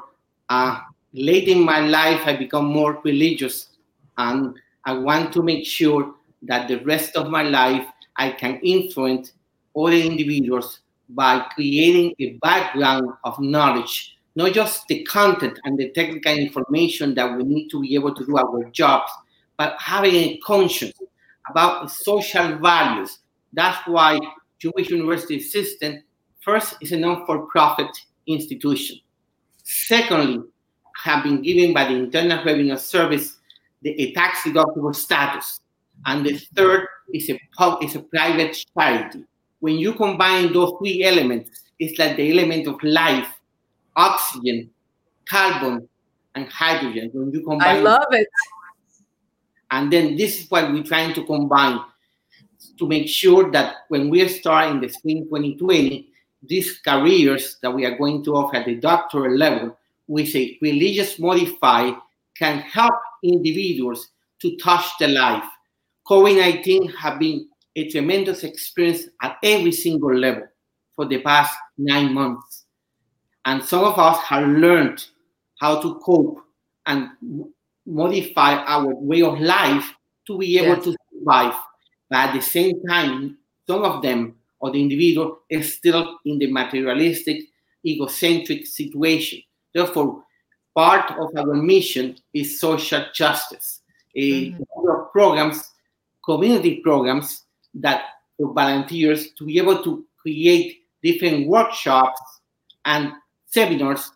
uh, 0.50 0.80
late 1.14 1.48
in 1.48 1.62
my 1.62 1.80
life, 1.80 2.22
I 2.26 2.36
become 2.36 2.66
more 2.66 3.00
religious, 3.04 3.70
and 4.18 4.56
I 4.86 4.94
want 4.94 5.34
to 5.34 5.44
make 5.44 5.66
sure 5.66 6.16
that 6.44 6.68
the 6.68 6.80
rest 6.84 7.16
of 7.16 7.30
my 7.30 7.44
life 7.44 7.86
I 8.16 8.32
can 8.32 8.60
influence 8.64 9.34
other 9.76 9.94
individuals 9.94 10.80
by 11.10 11.40
creating 11.54 12.14
a 12.20 12.38
background 12.42 13.10
of 13.24 13.40
knowledge, 13.40 14.18
not 14.36 14.54
just 14.54 14.88
the 14.88 15.04
content 15.04 15.60
and 15.64 15.78
the 15.78 15.90
technical 15.92 16.34
information 16.34 17.14
that 17.16 17.38
we 17.38 17.44
need 17.44 17.70
to 17.70 17.82
be 17.82 17.96
able 17.96 18.14
to 18.14 18.26
do 18.26 18.38
our 18.38 18.66
jobs, 18.72 19.12
but 19.58 19.76
having 19.80 20.16
a 20.16 20.38
conscience 20.38 20.98
about 21.50 21.92
social 21.92 22.58
values. 22.58 23.20
That's 23.54 23.88
why 23.88 24.20
Jewish 24.60 24.90
University 24.90 25.40
System 25.40 26.04
first 26.48 26.76
is 26.82 26.92
a 26.94 26.98
non-for-profit 26.98 27.90
institution. 28.26 28.98
Secondly, 29.64 30.42
have 31.04 31.24
been 31.24 31.42
given 31.42 31.74
by 31.74 31.84
the 31.84 31.94
Internal 31.94 32.44
Revenue 32.44 32.78
Service 32.78 33.38
the, 33.82 33.92
a 34.02 34.14
tax 34.14 34.42
deductible 34.42 34.96
status. 34.96 35.60
And 36.06 36.26
the 36.26 36.38
third 36.56 36.88
is 37.14 37.30
a, 37.30 37.40
is 37.82 37.96
a 37.96 38.00
private 38.00 38.58
charity 38.76 39.26
when 39.60 39.78
you 39.78 39.94
combine 39.94 40.54
those 40.54 40.74
three 40.80 41.04
elements, 41.04 41.62
it's 41.80 41.98
like 41.98 42.18
the 42.18 42.32
element 42.32 42.68
of 42.68 42.82
life, 42.84 43.28
oxygen, 43.96 44.70
carbon, 45.26 45.88
and 46.36 46.48
hydrogen. 46.52 47.10
When 47.14 47.32
you 47.32 47.42
combine, 47.42 47.78
I 47.78 47.80
love 47.80 48.08
it. 48.12 48.28
And 49.72 49.92
then 49.92 50.16
this 50.16 50.42
is 50.42 50.52
what 50.52 50.72
we're 50.72 50.84
trying 50.84 51.14
to 51.16 51.26
combine 51.26 51.80
to 52.78 52.88
make 52.88 53.08
sure 53.08 53.52
that 53.52 53.76
when 53.90 54.10
we 54.10 54.28
start 54.28 54.72
in 54.72 54.80
the 54.80 54.90
spring 54.90 55.26
2020, 55.26 56.10
these 56.48 56.80
careers 56.80 57.58
that 57.62 57.74
we 57.74 57.86
are 57.86 57.98
going 57.98 58.24
to 58.26 58.36
offer 58.36 58.58
at 58.58 58.66
the 58.66 58.76
doctoral 58.76 59.36
level 59.36 59.78
with 60.08 60.36
a 60.36 60.58
religious 60.62 61.20
modify 61.20 61.92
can 62.38 62.60
help 62.60 62.94
individuals 63.24 64.10
to 64.42 64.56
touch 64.58 64.86
the 65.00 65.08
life. 65.08 65.44
COVID-19 66.08 66.96
have 66.96 67.20
been 67.20 67.48
a 67.76 67.90
tremendous 67.90 68.44
experience 68.44 69.04
at 69.22 69.38
every 69.44 69.72
single 69.72 70.16
level 70.16 70.44
for 70.96 71.06
the 71.06 71.22
past 71.22 71.56
nine 71.78 72.14
months. 72.14 72.66
And 73.46 73.64
some 73.64 73.84
of 73.84 73.98
us 73.98 74.20
have 74.24 74.48
learned 74.48 75.06
how 75.60 75.82
to 75.82 75.96
cope 76.00 76.40
and 76.86 77.10
modify 77.86 78.56
our 78.64 78.94
way 78.96 79.22
of 79.22 79.40
life 79.40 79.94
to 80.28 80.38
be 80.38 80.58
able 80.60 80.76
Yes. 80.76 80.84
to 80.86 80.96
survive. 81.14 81.54
But 82.10 82.18
at 82.30 82.34
the 82.34 82.42
same 82.42 82.82
time, 82.88 83.38
some 83.68 83.84
of 83.84 84.02
them 84.02 84.36
or 84.60 84.72
the 84.72 84.82
individual 84.82 85.40
is 85.50 85.76
still 85.76 86.20
in 86.26 86.40
the 86.40 86.52
materialistic, 86.52 87.42
egocentric 87.86 88.66
situation. 88.66 89.42
Therefore, 89.74 90.24
part 90.76 91.12
of 91.12 91.30
our 91.38 91.54
mission 91.56 92.18
is 92.34 92.60
social 92.60 93.06
justice. 93.14 93.82
A 94.16 94.52
Mhm. 94.52 94.66
number 94.76 95.02
of 95.02 95.12
programs, 95.12 95.64
community 96.26 96.82
programs 96.82 97.46
that 97.76 98.06
for 98.38 98.54
volunteers 98.54 99.34
to 99.34 99.46
be 99.46 99.58
able 99.58 99.84
to 99.84 100.06
create 100.18 100.82
different 101.04 101.48
workshops 101.48 102.20
and 102.86 103.14
seminars 103.46 104.12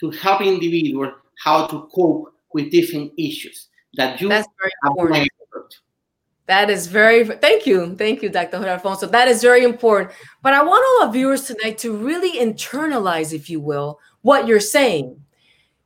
to 0.00 0.10
help 0.10 0.40
individuals 0.42 1.14
how 1.44 1.66
to 1.66 1.88
cope 1.94 2.32
with 2.52 2.70
different 2.70 3.12
issues 3.16 3.68
that 3.94 4.20
you 4.20 4.28
That's 4.28 4.48
very 4.58 4.72
have 4.82 4.90
important. 4.92 5.28
That 6.46 6.70
is 6.70 6.86
very, 6.88 7.24
thank 7.24 7.66
you. 7.66 7.94
Thank 7.96 8.22
you, 8.22 8.28
Dr. 8.28 8.56
Jorge 8.58 8.72
Alfonso. 8.72 9.06
That 9.06 9.28
is 9.28 9.42
very 9.42 9.64
important. 9.64 10.10
But 10.42 10.54
I 10.54 10.62
want 10.62 10.84
all 10.88 11.06
our 11.06 11.12
viewers 11.12 11.44
tonight 11.46 11.78
to 11.78 11.96
really 11.96 12.38
internalize, 12.38 13.32
if 13.32 13.48
you 13.48 13.60
will, 13.60 14.00
what 14.22 14.46
you're 14.46 14.60
saying. 14.60 15.22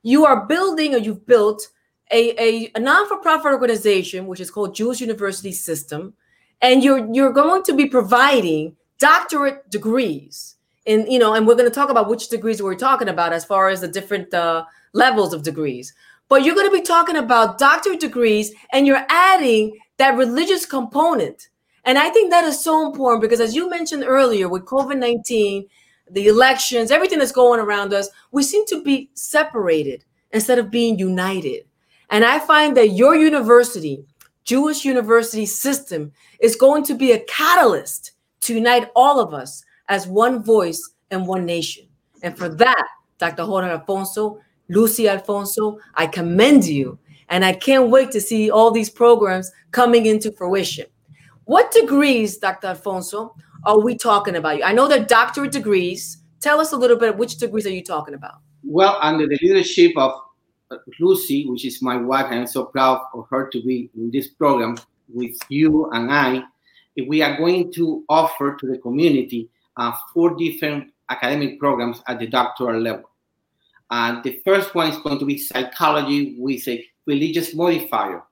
You 0.03 0.25
are 0.25 0.47
building 0.47 0.95
or 0.95 0.99
you've 0.99 1.27
built 1.27 1.69
a, 2.13 2.31
a, 2.43 2.71
a 2.75 2.81
non-for-profit 2.81 3.53
organization, 3.53 4.27
which 4.27 4.41
is 4.41 4.51
called 4.51 4.75
Jewish 4.75 5.01
University 5.01 5.53
System, 5.53 6.15
and 6.63 6.83
you're 6.83 7.13
you're 7.13 7.33
going 7.33 7.63
to 7.65 7.75
be 7.75 7.87
providing 7.87 8.77
doctorate 8.99 9.69
degrees 9.71 10.57
And 10.87 11.11
you 11.13 11.19
know, 11.19 11.35
and 11.35 11.47
we're 11.47 11.57
going 11.57 11.69
to 11.69 11.75
talk 11.75 11.91
about 11.91 12.09
which 12.09 12.29
degrees 12.29 12.63
we're 12.63 12.77
talking 12.77 13.09
about 13.09 13.33
as 13.33 13.45
far 13.45 13.69
as 13.69 13.81
the 13.81 13.89
different 13.89 14.33
uh, 14.33 14.65
levels 14.93 15.35
of 15.35 15.43
degrees. 15.43 15.93
But 16.29 16.45
you're 16.45 16.55
going 16.55 16.71
to 16.71 16.77
be 16.77 16.83
talking 16.83 17.17
about 17.17 17.59
doctorate 17.59 18.01
degrees, 18.01 18.53
and 18.73 18.87
you're 18.87 19.05
adding 19.09 19.77
that 19.99 20.17
religious 20.17 20.67
component. 20.67 21.49
And 21.85 21.99
I 21.99 22.11
think 22.11 22.31
that 22.31 22.45
is 22.45 22.63
so 22.63 22.87
important 22.87 23.23
because, 23.23 23.41
as 23.41 23.55
you 23.55 23.71
mentioned 23.71 24.05
earlier, 24.05 24.49
with 24.49 24.65
COVID 24.65 24.99
19, 24.99 25.67
the 26.11 26.29
elections, 26.29 26.91
everything 26.91 27.19
that's 27.19 27.33
going 27.33 27.61
around 27.61 27.93
us, 27.93 28.09
we 28.33 28.43
seem 28.43 28.67
to 28.67 28.83
be 28.83 29.11
separated 29.15 30.05
instead 30.33 30.59
of 30.59 30.71
being 30.71 30.99
united. 30.99 31.65
And 32.11 32.25
I 32.25 32.39
find 32.39 32.77
that 32.77 32.91
your 32.91 33.15
university, 33.17 34.05
Jewish 34.45 34.85
University 34.85 35.47
System, 35.47 36.13
is 36.41 36.57
going 36.57 36.85
to 36.85 36.95
be 36.95 37.13
a 37.13 37.21
catalyst 37.21 38.13
to 38.43 38.55
unite 38.55 38.91
all 38.95 39.21
of 39.21 39.35
us 39.35 39.65
as 39.89 40.07
one 40.07 40.43
voice 40.43 40.91
and 41.11 41.27
one 41.27 41.45
nation. 41.47 41.87
And 42.23 42.37
for 42.37 42.49
that, 42.49 42.87
Dr. 43.19 43.45
Jorge 43.45 43.71
Alfonso, 43.71 44.41
Lucy 44.69 45.09
Alfonso, 45.09 45.79
I 45.95 46.07
commend 46.07 46.67
you. 46.67 46.99
And 47.29 47.45
I 47.45 47.53
can't 47.53 47.91
wait 47.91 48.11
to 48.13 48.21
see 48.21 48.51
all 48.51 48.71
these 48.71 48.91
programs 48.91 49.51
coming 49.73 50.07
into 50.07 50.33
fruition. 50.33 50.87
What 51.45 51.71
degrees, 51.73 52.39
Dr. 52.39 52.69
Alfonso, 52.69 53.35
are 53.65 53.81
we 53.81 53.97
talking 53.97 54.37
about? 54.37 54.63
I 54.65 54.73
know 54.73 54.89
they're 54.89 55.05
doctorate 55.05 55.53
degrees. 55.53 56.19
Tell 56.41 56.61
us 56.61 56.73
a 56.73 56.77
little 56.77 56.97
bit, 56.97 57.17
which 57.17 57.37
degrees 57.37 57.67
are 57.67 57.71
you 57.71 57.83
talking 57.83 58.15
about? 58.15 58.37
Well, 58.65 58.99
under 59.01 59.27
the 59.27 59.39
leadership 59.43 59.93
of 59.97 60.13
Lucy, 61.01 61.47
which 61.49 61.65
is 61.65 61.83
my 61.83 61.97
wife, 61.97 62.27
I'm 62.31 62.47
so 62.47 62.65
proud 62.65 63.01
of 63.15 63.27
her 63.31 63.49
to 63.49 63.63
be 63.63 63.91
in 63.97 64.11
this 64.11 64.29
program 64.29 64.77
with 65.09 65.37
you 65.49 65.89
and 65.91 66.13
I. 66.13 66.43
We 67.07 67.23
are 67.23 67.37
going 67.37 67.73
to 67.75 68.05
offer 68.09 68.57
to 68.59 68.67
the 68.67 68.79
community 68.79 69.51
uh, 69.77 69.93
four 70.13 70.35
different 70.35 70.93
academic 71.11 71.61
programs 71.61 72.03
at 72.09 72.19
the 72.19 72.27
doctoral 72.27 72.81
level. 72.81 73.11
And 73.91 74.23
the 74.25 74.41
first 74.45 74.75
one 74.75 74.91
is 74.91 74.99
going 74.99 75.19
to 75.19 75.25
be 75.25 75.39
psychology 75.39 76.37
with 76.39 76.67
a 76.69 76.85
religious 77.07 77.55
modifier. 77.55 78.23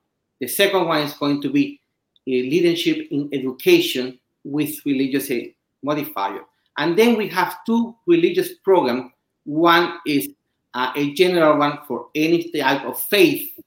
The 0.40 0.48
second 0.48 0.86
one 0.86 1.02
is 1.02 1.14
going 1.14 1.40
to 1.42 1.50
be 1.50 1.80
uh, 2.26 2.30
leadership 2.30 3.08
in 3.10 3.28
education 3.32 4.18
with 4.42 4.84
religious 4.84 5.30
uh, 5.30 5.40
modifier. 5.82 6.40
And 6.76 6.98
then 6.98 7.16
we 7.16 7.28
have 7.28 7.64
two 7.64 7.94
religious 8.06 8.54
programs. 8.64 9.12
One 9.44 9.98
is 10.06 10.28
uh, 10.74 10.92
a 10.96 11.12
general 11.14 11.58
one 11.58 11.78
for 11.86 12.08
any 12.14 12.50
type 12.50 12.84
of 12.84 13.00
faith, 13.00 13.58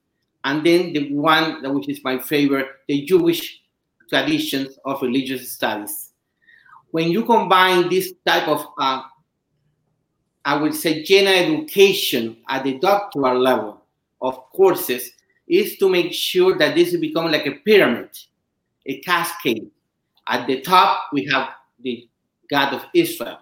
and 0.44 0.64
then 0.64 0.92
the 0.92 1.12
one 1.14 1.62
that 1.62 1.72
which 1.72 1.88
is 1.88 2.04
my 2.04 2.18
favorite, 2.18 2.68
the 2.86 3.02
Jewish 3.06 3.62
traditions 4.08 4.78
of 4.84 5.00
religious 5.02 5.52
studies. 5.52 6.12
When 6.90 7.10
you 7.10 7.24
combine 7.24 7.88
this 7.88 8.12
type 8.26 8.48
of, 8.48 8.66
uh, 8.78 9.02
I 10.48 10.56
would 10.56 10.74
say, 10.74 11.02
general 11.02 11.36
education 11.36 12.38
at 12.48 12.64
the 12.64 12.78
doctoral 12.78 13.38
level 13.38 13.82
of 14.22 14.50
courses, 14.50 15.10
is 15.46 15.76
to 15.76 15.90
make 15.90 16.10
sure 16.10 16.56
that 16.56 16.74
this 16.74 16.90
will 16.90 17.02
become 17.02 17.30
like 17.30 17.44
a 17.44 17.56
pyramid, 17.66 18.08
a 18.86 18.98
cascade. 19.00 19.70
At 20.26 20.46
the 20.46 20.62
top, 20.62 21.02
we 21.12 21.26
have 21.26 21.50
the 21.78 22.08
God 22.50 22.72
of 22.72 22.86
Israel. 22.94 23.40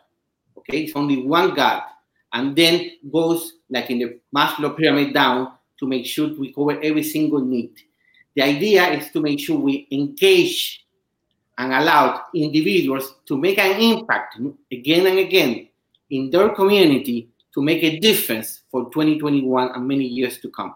Okay, 0.58 0.82
it's 0.82 0.96
only 0.96 1.22
one 1.22 1.54
God 1.54 1.84
and 2.32 2.56
then 2.56 2.90
goes 3.12 3.52
like 3.70 3.88
in 3.88 4.00
the 4.00 4.18
Maslow 4.34 4.76
pyramid 4.76 5.14
down 5.14 5.52
to 5.78 5.86
make 5.86 6.06
sure 6.06 6.34
we 6.34 6.52
cover 6.52 6.82
every 6.82 7.04
single 7.04 7.40
need. 7.40 7.70
The 8.34 8.42
idea 8.42 8.90
is 8.94 9.12
to 9.12 9.20
make 9.20 9.38
sure 9.38 9.60
we 9.60 9.86
engage 9.92 10.84
and 11.56 11.72
allow 11.72 12.24
individuals 12.34 13.14
to 13.26 13.38
make 13.38 13.58
an 13.58 13.80
impact 13.80 14.40
again 14.72 15.06
and 15.06 15.20
again 15.20 15.68
in 16.10 16.30
their 16.30 16.50
community 16.50 17.28
to 17.54 17.62
make 17.62 17.82
a 17.82 17.98
difference 17.98 18.62
for 18.70 18.84
2021 18.84 19.70
and 19.74 19.88
many 19.88 20.04
years 20.04 20.38
to 20.38 20.50
come. 20.50 20.74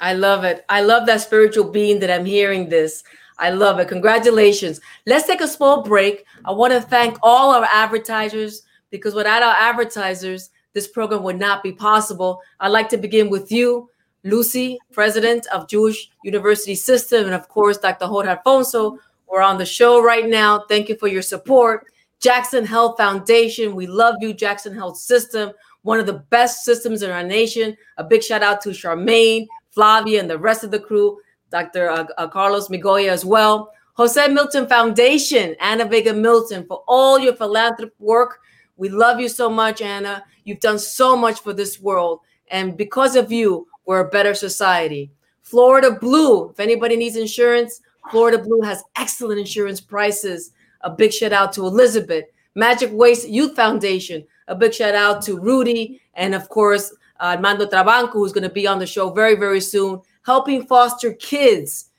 I 0.00 0.14
love 0.14 0.44
it. 0.44 0.64
I 0.68 0.82
love 0.82 1.06
that 1.06 1.20
spiritual 1.20 1.70
being 1.70 1.98
that 2.00 2.10
I'm 2.10 2.24
hearing 2.24 2.68
this. 2.68 3.02
I 3.38 3.50
love 3.50 3.78
it. 3.78 3.88
Congratulations. 3.88 4.80
Let's 5.06 5.26
take 5.26 5.40
a 5.40 5.48
small 5.48 5.82
break. 5.82 6.24
I 6.44 6.52
want 6.52 6.72
to 6.72 6.80
thank 6.80 7.18
all 7.22 7.54
our 7.54 7.68
advertisers 7.72 8.62
because 8.90 9.14
without 9.14 9.42
our 9.42 9.54
advertisers, 9.54 10.50
this 10.72 10.88
program 10.88 11.22
would 11.22 11.38
not 11.38 11.62
be 11.62 11.72
possible. 11.72 12.40
I'd 12.60 12.68
like 12.68 12.88
to 12.90 12.96
begin 12.96 13.30
with 13.30 13.50
you, 13.52 13.90
Lucy, 14.24 14.78
president 14.92 15.46
of 15.48 15.68
Jewish 15.68 16.10
University 16.24 16.74
System, 16.74 17.26
and 17.26 17.34
of 17.34 17.48
course, 17.48 17.78
Dr. 17.78 18.06
Jorge 18.06 18.30
Alfonso. 18.30 18.98
We're 19.26 19.42
on 19.42 19.58
the 19.58 19.66
show 19.66 20.02
right 20.02 20.26
now. 20.26 20.64
Thank 20.68 20.88
you 20.88 20.96
for 20.96 21.08
your 21.08 21.22
support. 21.22 21.86
Jackson 22.20 22.64
Health 22.64 22.96
Foundation. 22.96 23.74
We 23.74 23.86
love 23.86 24.16
you, 24.20 24.34
Jackson 24.34 24.74
Health 24.74 24.98
System, 24.98 25.52
one 25.82 26.00
of 26.00 26.06
the 26.06 26.24
best 26.30 26.64
systems 26.64 27.02
in 27.02 27.10
our 27.10 27.22
nation. 27.22 27.76
A 27.96 28.04
big 28.04 28.22
shout 28.22 28.42
out 28.42 28.60
to 28.62 28.70
Charmaine, 28.70 29.46
Flavia, 29.70 30.20
and 30.20 30.28
the 30.28 30.38
rest 30.38 30.64
of 30.64 30.70
the 30.70 30.80
crew, 30.80 31.20
Dr. 31.50 31.88
Uh, 31.88 32.06
uh, 32.18 32.28
Carlos 32.28 32.68
Migoya 32.68 33.08
as 33.10 33.24
well. 33.24 33.72
Jose 33.94 34.28
Milton 34.28 34.68
Foundation, 34.68 35.56
Anna 35.60 35.84
VeigaMilton, 35.84 36.66
for 36.68 36.84
all 36.86 37.18
your 37.18 37.34
philanthropic 37.34 37.94
work. 37.98 38.40
We 38.76 38.88
love 38.88 39.18
you 39.20 39.28
so 39.28 39.50
much, 39.50 39.82
Anna. 39.82 40.24
You've 40.44 40.60
done 40.60 40.78
so 40.78 41.16
much 41.16 41.40
for 41.40 41.52
this 41.52 41.80
world. 41.80 42.20
And 42.50 42.76
because 42.76 43.16
of 43.16 43.32
you, 43.32 43.66
we're 43.86 44.00
a 44.00 44.08
better 44.08 44.34
society. 44.34 45.10
Florida 45.42 45.90
Blue, 45.90 46.50
if 46.50 46.60
anybody 46.60 46.96
needs 46.96 47.16
insurance, 47.16 47.80
Florida 48.10 48.38
Blue 48.38 48.60
has 48.60 48.84
excellent 48.96 49.40
insurance 49.40 49.80
prices. 49.80 50.52
A 50.82 50.90
big 50.90 51.12
shout 51.12 51.32
out 51.32 51.52
to 51.54 51.66
Elizabeth. 51.66 52.24
Magic 52.54 52.90
Waste 52.92 53.28
Youth 53.28 53.54
Foundation. 53.54 54.24
A 54.48 54.54
big 54.54 54.74
shout 54.74 54.94
out 54.94 55.22
to 55.22 55.38
Rudy. 55.38 56.00
And 56.14 56.34
of 56.34 56.48
course, 56.48 56.94
uh, 57.20 57.34
Armando 57.36 57.66
Trabanco, 57.66 58.12
who's 58.12 58.32
going 58.32 58.48
to 58.48 58.50
be 58.50 58.66
on 58.66 58.78
the 58.78 58.86
show 58.86 59.10
very, 59.10 59.34
very 59.34 59.60
soon, 59.60 60.00
helping 60.24 60.66
foster 60.66 61.12
kids 61.14 61.90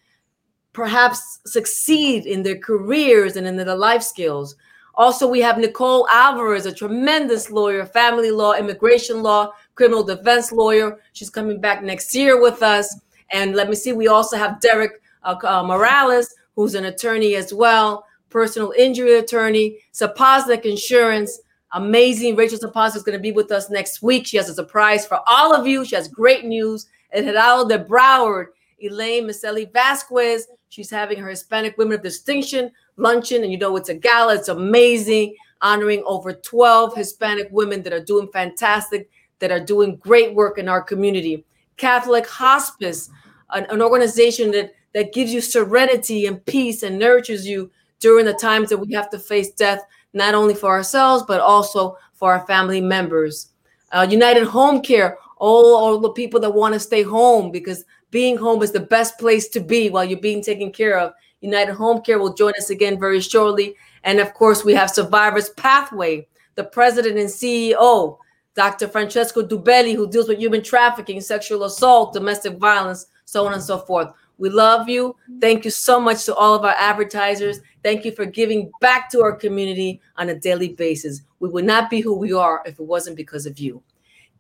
perhaps 0.74 1.40
succeed 1.46 2.26
in 2.26 2.44
their 2.44 2.58
careers 2.58 3.36
and 3.36 3.48
in 3.48 3.58
their 3.58 3.76
life 3.76 4.04
skills. 4.04 4.56
Also, 4.96 5.28
we 5.28 5.40
have 5.40 5.58
Nicole 5.58 6.08
Alvarez, 6.10 6.66
a 6.66 6.74
tremendous 6.74 7.50
lawyer, 7.50 7.86
family 7.86 8.32
law, 8.32 8.54
immigration 8.54 9.24
law, 9.24 9.52
criminal 9.76 10.04
defense 10.04 10.52
lawyer. 10.52 11.00
She's 11.14 11.30
coming 11.30 11.62
back 11.62 11.84
next 11.84 12.14
year 12.14 12.42
with 12.42 12.62
us. 12.62 13.00
And 13.32 13.56
let 13.56 13.70
me 13.70 13.76
see, 13.76 13.94
we 13.94 14.08
also 14.08 14.36
have 14.38 14.60
Derek 14.60 15.02
uh, 15.24 15.36
uh, 15.44 15.64
Morales, 15.64 16.36
who's 16.56 16.76
an 16.76 16.86
attorney 16.86 17.36
as 17.36 17.54
well, 17.54 18.06
personal 18.30 18.74
injury 18.78 19.16
attorney, 19.16 19.80
Sapoznik 19.94 20.66
Insurance. 20.66 21.40
Amazing. 21.74 22.36
Rachel 22.36 22.60
Sapoznik 22.60 22.98
is 22.98 23.04
going 23.04 23.18
to 23.18 23.22
be 23.22 23.32
with 23.32 23.52
us 23.52 23.70
next 23.70 24.02
week. 24.02 24.26
She 24.26 24.38
has 24.38 24.50
a 24.50 24.54
surprise 24.54 25.06
for 25.06 25.20
all 25.28 25.54
of 25.54 25.68
you. 25.68 25.86
She 25.86 25.96
has 25.96 26.08
great 26.08 26.46
news. 26.46 26.88
And 27.12 27.26
Heraldo 27.26 27.70
de 27.70 27.84
Broward, 27.84 28.48
Elaine 28.80 29.28
Miseli 29.28 29.72
Vasquez. 29.72 30.48
She's 30.70 30.90
having 30.90 31.20
her 31.20 31.30
Hispanic 31.30 31.78
Women 31.78 31.96
of 31.96 32.04
Distinction 32.04 32.72
luncheon. 33.00 33.44
And 33.44 33.52
you 33.52 33.58
know, 33.58 33.76
it's 33.76 33.90
a 33.90 33.96
gala. 33.96 34.36
It's 34.36 34.50
amazing, 34.50 35.36
honoring 35.62 36.04
over 36.06 36.34
12 36.34 36.96
Hispanic 36.96 37.48
women 37.52 37.82
that 37.84 37.94
are 37.94 38.04
doing 38.04 38.30
fantastic, 38.32 39.10
that 39.40 39.52
are 39.52 39.60
doing 39.60 39.96
great 39.98 40.36
work 40.36 40.58
in 40.58 40.70
our 40.70 40.82
community. 40.82 41.46
Catholic 41.78 42.28
Hospice, 42.28 43.10
an, 43.52 43.66
an 43.70 43.82
organization 43.82 44.52
that, 44.52 44.74
that 44.94 45.14
gives 45.14 45.34
you 45.34 45.42
serenity 45.42 46.26
and 46.26 46.46
peace 46.46 46.84
and 46.84 47.00
nurtures 47.00 47.48
you 47.48 47.72
during 48.00 48.26
the 48.26 48.34
times 48.34 48.70
that 48.70 48.78
we 48.78 48.94
have 48.94 49.10
to 49.10 49.20
face 49.20 49.52
death, 49.52 49.82
not 50.14 50.34
only 50.34 50.54
for 50.54 50.70
ourselves, 50.70 51.24
but 51.28 51.42
also 51.42 51.98
for 52.14 52.34
our 52.34 52.46
family 52.46 52.82
members. 52.82 53.52
Uh, 53.92 54.08
United 54.10 54.46
Home 54.46 54.82
Care, 54.82 55.18
all, 55.38 55.76
all 55.76 56.00
the 56.00 56.12
people 56.12 56.40
that 56.42 56.54
want 56.54 56.74
to 56.74 56.80
stay 56.80 57.02
home 57.02 57.52
because 57.52 57.86
being 58.12 58.38
home 58.38 58.62
is 58.64 58.72
the 58.72 58.80
best 58.80 59.18
place 59.18 59.48
to 59.50 59.60
be 59.60 59.90
while 59.90 60.04
you're 60.04 60.20
being 60.20 60.44
taken 60.44 60.72
care 60.72 60.98
of. 60.98 61.14
United 61.42 61.74
Home 61.74 62.02
Care 62.02 62.20
will 62.20 62.34
join 62.34 62.54
us 62.58 62.70
again 62.70 63.00
very 63.00 63.22
shortly. 63.22 63.76
And 64.04 64.20
of 64.20 64.34
course, 64.34 64.66
we 64.66 64.74
have 64.74 64.90
Survivors 64.90 65.50
Pathway, 65.52 66.28
the 66.56 66.64
president 66.64 67.18
and 67.18 67.30
CEO, 67.30 68.18
Dr. 68.56 68.88
Francesco 68.88 69.42
Duberli, 69.42 69.96
who 69.96 70.10
deals 70.10 70.28
with 70.28 70.40
human 70.40 70.64
trafficking, 70.64 71.22
sexual 71.22 71.64
assault, 71.64 72.14
domestic 72.14 72.58
violence, 72.58 73.08
so 73.26 73.46
on 73.46 73.54
and 73.54 73.64
so 73.64 73.78
forth. 73.78 74.10
We 74.40 74.50
love 74.50 74.88
you. 74.88 75.16
Thank 75.42 75.66
you 75.66 75.72
so 75.72 76.00
much 76.00 76.26
to 76.26 76.34
all 76.34 76.56
of 76.56 76.64
our 76.64 76.76
advertisers. 76.78 77.60
Thank 77.84 78.06
you 78.06 78.12
for 78.14 78.26
giving 78.26 78.72
back 78.80 79.12
to 79.12 79.22
our 79.22 79.36
community 79.36 80.02
on 80.18 80.30
a 80.30 80.36
daily 80.36 80.70
basis. 80.70 81.22
We 81.40 81.50
would 81.50 81.66
not 81.66 81.90
be 81.90 82.00
who 82.00 82.18
we 82.18 82.34
are 82.34 82.64
if 82.66 82.80
it 82.80 82.86
wasn't 82.86 83.18
because 83.18 83.46
of 83.46 83.60
you. 83.60 83.84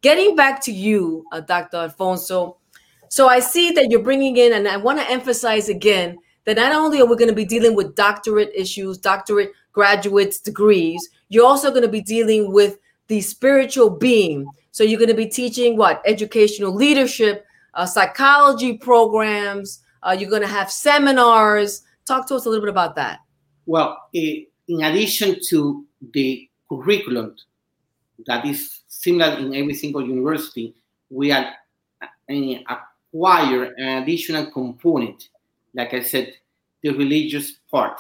Getting 0.02 0.36
back 0.36 0.62
to 0.64 0.72
you, 0.72 1.26
uh, 1.34 1.42
Dr. 1.42 1.78
Alfonso. 1.78 2.58
So 3.10 3.28
I 3.28 3.40
see 3.40 3.72
that 3.72 3.92
you're 3.92 4.02
bringing 4.02 4.38
in, 4.38 4.54
and 4.54 4.68
I 4.68 4.78
want 4.78 5.00
to 5.00 5.12
emphasize 5.12 5.68
again 5.68 6.18
that 6.46 6.56
not 6.56 6.72
only 6.72 7.02
are 7.02 7.06
we 7.06 7.18
going 7.18 7.30
to 7.30 7.36
be 7.36 7.46
dealing 7.46 7.76
with 7.76 7.96
doctorate 7.96 8.52
issues, 8.56 8.98
doctorate 8.98 9.52
graduates, 9.74 10.40
degrees, 10.40 11.10
you're 11.28 11.46
also 11.46 11.70
going 11.70 11.84
to 11.84 11.90
be 11.90 12.02
dealing 12.02 12.54
with 12.54 12.78
the 13.08 13.20
spiritual 13.20 13.90
being. 13.90 14.48
So 14.72 14.84
you're 14.86 15.00
going 15.00 15.10
to 15.10 15.16
be 15.16 15.28
teaching 15.28 15.76
what? 15.76 16.02
Educational 16.06 16.74
leadership, 16.74 17.46
uh, 17.74 17.86
psychology 17.86 18.78
programs. 18.78 19.82
Uh, 20.04 20.16
you're 20.18 20.30
going 20.30 20.42
to 20.42 20.48
have 20.48 20.72
seminars. 20.72 21.84
Talk 22.06 22.28
to 22.28 22.36
us 22.36 22.46
a 22.46 22.50
little 22.50 22.64
bit 22.64 22.70
about 22.70 22.96
that. 22.96 23.20
Well, 23.66 23.98
eh, 24.16 24.44
in 24.68 24.84
addition 24.84 25.38
to 25.50 25.86
the 26.14 26.50
curriculum 26.70 27.36
that 28.26 28.46
is 28.46 28.82
similar 28.88 29.38
in 29.38 29.54
every 29.56 29.74
single 29.74 30.06
university, 30.06 30.76
we 31.10 31.32
are 31.32 31.46
uh, 32.02 32.08
acquire 32.32 33.74
an 33.78 34.04
additional 34.04 34.52
component, 34.52 35.30
like 35.74 35.94
I 35.94 36.02
said, 36.02 36.34
the 36.82 36.92
religious 36.92 37.54
part. 37.72 38.00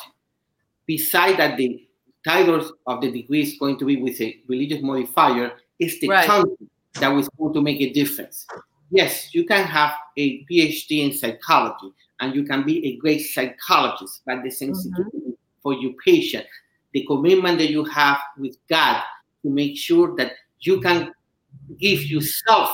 Beside 0.85 1.37
that, 1.37 1.57
the 1.57 1.87
titles 2.25 2.71
of 2.85 3.01
the 3.01 3.11
degree 3.11 3.41
is 3.41 3.57
going 3.59 3.77
to 3.79 3.85
be 3.85 4.01
with 4.01 4.19
a 4.21 4.39
religious 4.47 4.81
modifier. 4.81 5.53
It's 5.79 5.99
the 5.99 6.09
Right. 6.09 6.27
content 6.27 6.69
that 6.99 7.09
was 7.09 7.29
going 7.29 7.53
to 7.53 7.61
make 7.61 7.81
a 7.81 7.91
difference. 7.91 8.45
Yes, 8.91 9.33
you 9.33 9.45
can 9.45 9.65
have 9.65 9.93
a 10.17 10.43
PhD 10.45 11.05
in 11.05 11.13
psychology 11.13 11.93
and 12.19 12.35
you 12.35 12.43
can 12.43 12.65
be 12.65 12.85
a 12.85 12.97
great 12.97 13.19
psychologist, 13.19 14.21
but 14.25 14.43
the 14.43 14.49
mm-hmm. 14.49 14.73
sensitivity 14.73 15.37
for 15.61 15.73
your 15.73 15.93
patient, 16.03 16.45
the 16.93 17.05
commitment 17.05 17.59
that 17.59 17.69
you 17.69 17.83
have 17.85 18.19
with 18.37 18.57
God 18.67 19.03
to 19.43 19.49
make 19.49 19.77
sure 19.77 20.15
that 20.15 20.33
you 20.61 20.81
can 20.81 21.13
give 21.79 22.03
yourself 22.03 22.69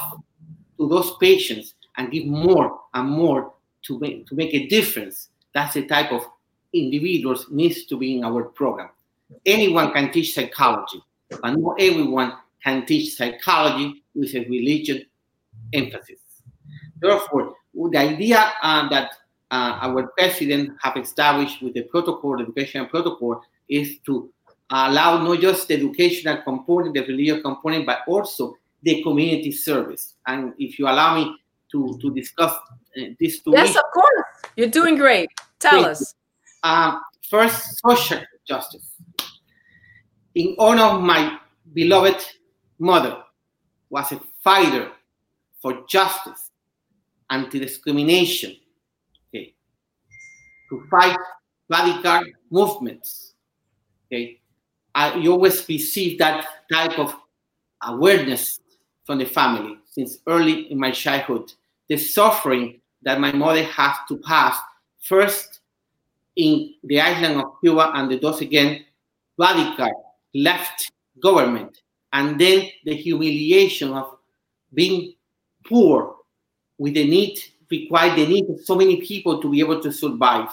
to 0.78 0.88
those 0.88 1.16
patients 1.18 1.76
and 1.98 2.12
give 2.12 2.26
more 2.26 2.80
and 2.94 3.10
more 3.10 3.54
to 3.84 4.00
make, 4.00 4.28
to 4.28 4.36
make 4.36 4.54
a 4.54 4.68
difference. 4.68 5.30
That's 5.54 5.74
the 5.76 5.86
type 5.86 6.12
of 6.12 6.26
individuals 6.74 7.48
needs 7.50 7.86
to 7.86 7.98
be 7.98 8.18
in 8.18 8.24
our 8.24 8.44
program. 8.44 8.90
Anyone 9.46 9.92
can 9.94 10.12
teach 10.12 10.34
psychology, 10.34 11.02
but 11.30 11.56
not 11.56 11.76
everyone 11.80 12.34
can 12.64 12.86
teach 12.86 13.16
psychology 13.16 14.04
with 14.14 14.34
a 14.36 14.46
religious 14.46 15.04
emphasis. 15.74 16.20
Therefore, 17.00 17.56
the 17.74 17.98
idea 17.98 18.52
uh, 18.62 18.90
that 18.90 19.12
uh, 19.52 19.78
our 19.82 20.08
president 20.18 20.72
have 20.82 20.98
established 20.98 21.62
with 21.62 21.74
the 21.74 21.84
protocol, 21.84 22.38
the 22.38 22.44
educational 22.44 22.88
protocol, 22.88 23.42
is 23.70 24.00
to 24.06 24.32
allow 24.70 25.22
not 25.22 25.40
just 25.40 25.68
the 25.68 25.76
educational 25.76 26.42
component, 26.44 26.96
the 26.96 27.02
religious 27.02 27.42
component, 27.42 27.86
but 27.86 28.00
also 28.08 28.56
the 28.82 29.04
community 29.04 29.52
service. 29.52 30.16
And 30.26 30.54
if 30.58 30.80
you 30.80 30.86
allow 30.88 31.16
me 31.16 31.36
to, 31.72 31.98
to 32.02 32.14
discuss 32.14 32.52
uh, 32.52 33.02
these 33.20 33.42
two 33.42 33.52
Yes, 33.52 33.76
of 33.76 33.84
course. 33.94 34.26
You're 34.56 34.70
doing 34.70 34.96
great. 34.96 35.30
Tell 35.60 35.86
us. 35.86 36.16
uh, 36.64 37.00
first, 37.30 37.80
social 37.80 38.22
justice. 38.48 38.96
In 40.34 40.56
honor 40.60 40.84
of 40.84 41.02
my 41.02 41.38
beloved 41.74 42.24
mother, 42.80 43.22
was 43.90 44.12
a 44.12 44.20
fighter 44.44 44.92
for 45.66 45.84
justice, 45.88 46.52
anti-discrimination, 47.32 48.56
okay, 49.28 49.56
to 50.70 50.86
fight 50.92 51.18
radical 51.68 52.22
movements. 52.52 53.34
Okay, 54.06 54.42
I, 54.94 55.16
you 55.16 55.32
always 55.32 55.68
receive 55.68 56.20
that 56.20 56.46
type 56.72 57.00
of 57.00 57.16
awareness 57.82 58.60
from 59.06 59.18
the 59.18 59.26
family 59.26 59.80
since 59.90 60.20
early 60.28 60.72
in 60.72 60.78
my 60.78 60.92
childhood. 60.92 61.52
The 61.90 61.98
suffering 61.98 62.80
that 63.02 63.20
my 63.20 63.32
mother 63.32 63.64
has 63.64 63.96
to 64.10 64.18
pass 64.18 64.56
first 65.02 65.62
in 66.36 66.76
the 66.84 67.02
island 67.02 67.42
of 67.42 67.60
Cuba 67.60 67.90
and 67.96 68.12
those 68.22 68.42
again 68.42 68.86
radical 69.40 70.14
left 70.36 70.92
government, 71.24 71.82
and 72.14 72.40
then 72.40 72.70
the 72.84 72.94
humiliation 72.94 73.94
of 73.94 74.16
being 74.72 75.15
poor 75.68 76.16
with 76.78 76.94
the 76.94 77.08
need, 77.08 77.40
require 77.70 78.16
the 78.16 78.28
need 78.28 78.50
of 78.50 78.62
so 78.62 78.76
many 78.76 79.02
people 79.02 79.42
to 79.42 79.50
be 79.50 79.60
able 79.60 79.82
to 79.82 79.92
survive, 79.92 80.50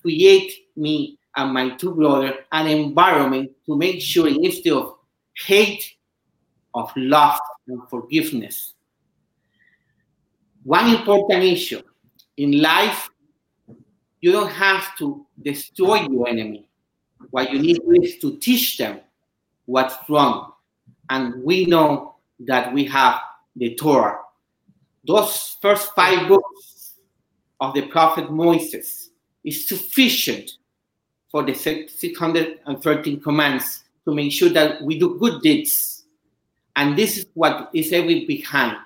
create 0.00 0.52
me 0.76 1.18
and 1.36 1.52
my 1.52 1.70
two 1.76 1.94
brothers 1.94 2.34
an 2.52 2.66
environment 2.66 3.50
to 3.66 3.76
make 3.76 4.00
sure 4.00 4.28
instead 4.28 4.72
of 4.72 4.96
hate, 5.36 5.94
of 6.74 6.90
love 6.96 7.38
and 7.68 7.80
forgiveness. 7.88 8.74
One 10.62 10.94
important 10.94 11.44
issue 11.44 11.82
in 12.36 12.60
life 12.60 13.10
you 14.20 14.32
don't 14.32 14.50
have 14.50 14.96
to 14.98 15.26
destroy 15.42 16.06
your 16.10 16.28
enemy. 16.28 16.68
What 17.30 17.50
you 17.52 17.58
need 17.58 17.80
is 18.02 18.18
to 18.18 18.36
teach 18.38 18.76
them 18.76 19.00
what's 19.64 19.96
wrong. 20.08 20.52
And 21.08 21.42
we 21.42 21.64
know 21.64 22.16
that 22.40 22.72
we 22.72 22.84
have 22.86 23.20
the 23.56 23.74
Torah. 23.74 24.18
Those 25.06 25.56
first 25.62 25.92
five 25.94 26.28
books 26.28 26.94
of 27.60 27.74
the 27.74 27.82
prophet 27.88 28.30
Moses 28.30 29.10
is 29.44 29.66
sufficient 29.68 30.52
for 31.30 31.42
the 31.42 31.54
613 31.54 33.20
commands 33.20 33.84
to 34.04 34.14
make 34.14 34.32
sure 34.32 34.50
that 34.50 34.82
we 34.82 34.98
do 34.98 35.18
good 35.18 35.40
deeds. 35.42 36.04
And 36.76 36.96
this 36.96 37.18
is 37.18 37.26
what 37.34 37.70
is 37.72 37.92
every 37.92 38.26
behind. 38.26 38.76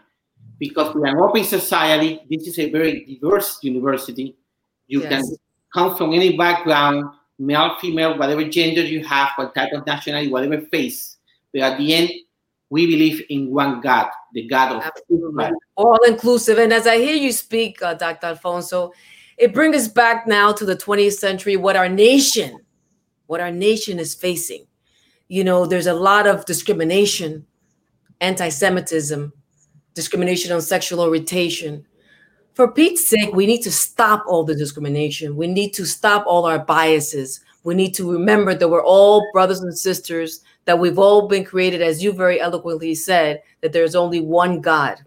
Because 0.59 0.95
we 0.95 1.03
are 1.03 1.07
an 1.07 1.19
open 1.19 1.45
society, 1.45 2.21
this 2.31 2.47
is 2.47 2.59
a 2.59 2.71
very 2.71 3.05
diverse 3.05 3.59
university. 3.63 4.37
You 4.87 5.03
Yes. 5.03 5.11
can 5.11 5.37
come 5.73 5.97
from 5.97 6.13
any 6.13 6.37
background, 6.37 7.11
male, 7.39 7.77
female, 7.81 8.17
whatever 8.17 8.45
gender 8.45 8.83
you 8.83 9.05
have, 9.05 9.31
what 9.37 9.55
type 9.55 9.73
of 9.73 9.85
nationality, 9.87 10.31
whatever 10.31 10.61
face. 10.61 11.17
But 11.53 11.63
at 11.63 11.79
the 11.79 11.95
end, 11.95 12.11
we 12.75 12.87
believe 12.87 13.23
in 13.31 13.53
one 13.53 13.81
God, 13.81 14.09
the 14.33 14.49
God 14.49 14.73
of 14.73 14.93
Israel. 15.09 15.53
All 15.77 16.01
inclusive. 16.09 16.59
And 16.59 16.73
as 16.73 16.89
I 16.89 16.97
hear 16.97 17.15
you 17.15 17.31
speak, 17.31 17.81
uh, 17.81 17.95
Dr. 17.95 18.27
Alfonso, 18.27 18.93
it 19.39 19.55
brings 19.55 19.77
us 19.77 19.87
back 19.87 20.27
now 20.27 20.53
to 20.53 20.65
the 20.65 20.75
20th 20.75 21.13
century, 21.13 21.57
what 21.57 21.77
our 21.77 21.89
nation, 21.89 22.59
what 23.27 23.41
our 23.41 23.53
nation 23.53 24.01
is 24.01 24.13
facing. 24.13 24.67
You 25.29 25.45
know, 25.45 25.67
there's 25.67 25.87
a 25.87 25.95
lot 25.95 26.27
of 26.27 26.47
discrimination, 26.47 27.47
anti-Semitism, 28.21 29.33
discrimination 29.95 30.51
on 30.51 30.61
sexual 30.61 31.01
orientation. 31.01 31.87
For 32.55 32.71
Pete's 32.71 33.09
sake, 33.09 33.35
we 33.35 33.47
need 33.47 33.63
to 33.63 33.73
stop 33.73 34.25
all 34.29 34.45
the 34.45 34.55
discrimination. 34.55 35.35
We 35.35 35.49
need 35.49 35.75
to 35.75 35.85
stop 35.85 36.25
all 36.25 36.47
our 36.47 36.61
biases. 36.61 37.41
We 37.65 37.75
need 37.75 37.95
to 37.95 38.11
remember 38.11 38.55
that 38.55 38.69
we're 38.69 38.85
all 38.85 39.29
brothers 39.33 39.61
and 39.61 39.77
sisters, 39.77 40.43
that 40.65 40.79
we've 40.79 40.99
all 40.99 41.27
been 41.27 41.45
created, 41.45 41.83
as 41.83 42.03
you 42.03 42.13
very 42.13 42.41
eloquently 42.41 42.95
said, 42.95 43.43
that 43.61 43.73
there's 43.73 43.97
only 43.97 44.21
one 44.21 44.61
God. 44.61 44.99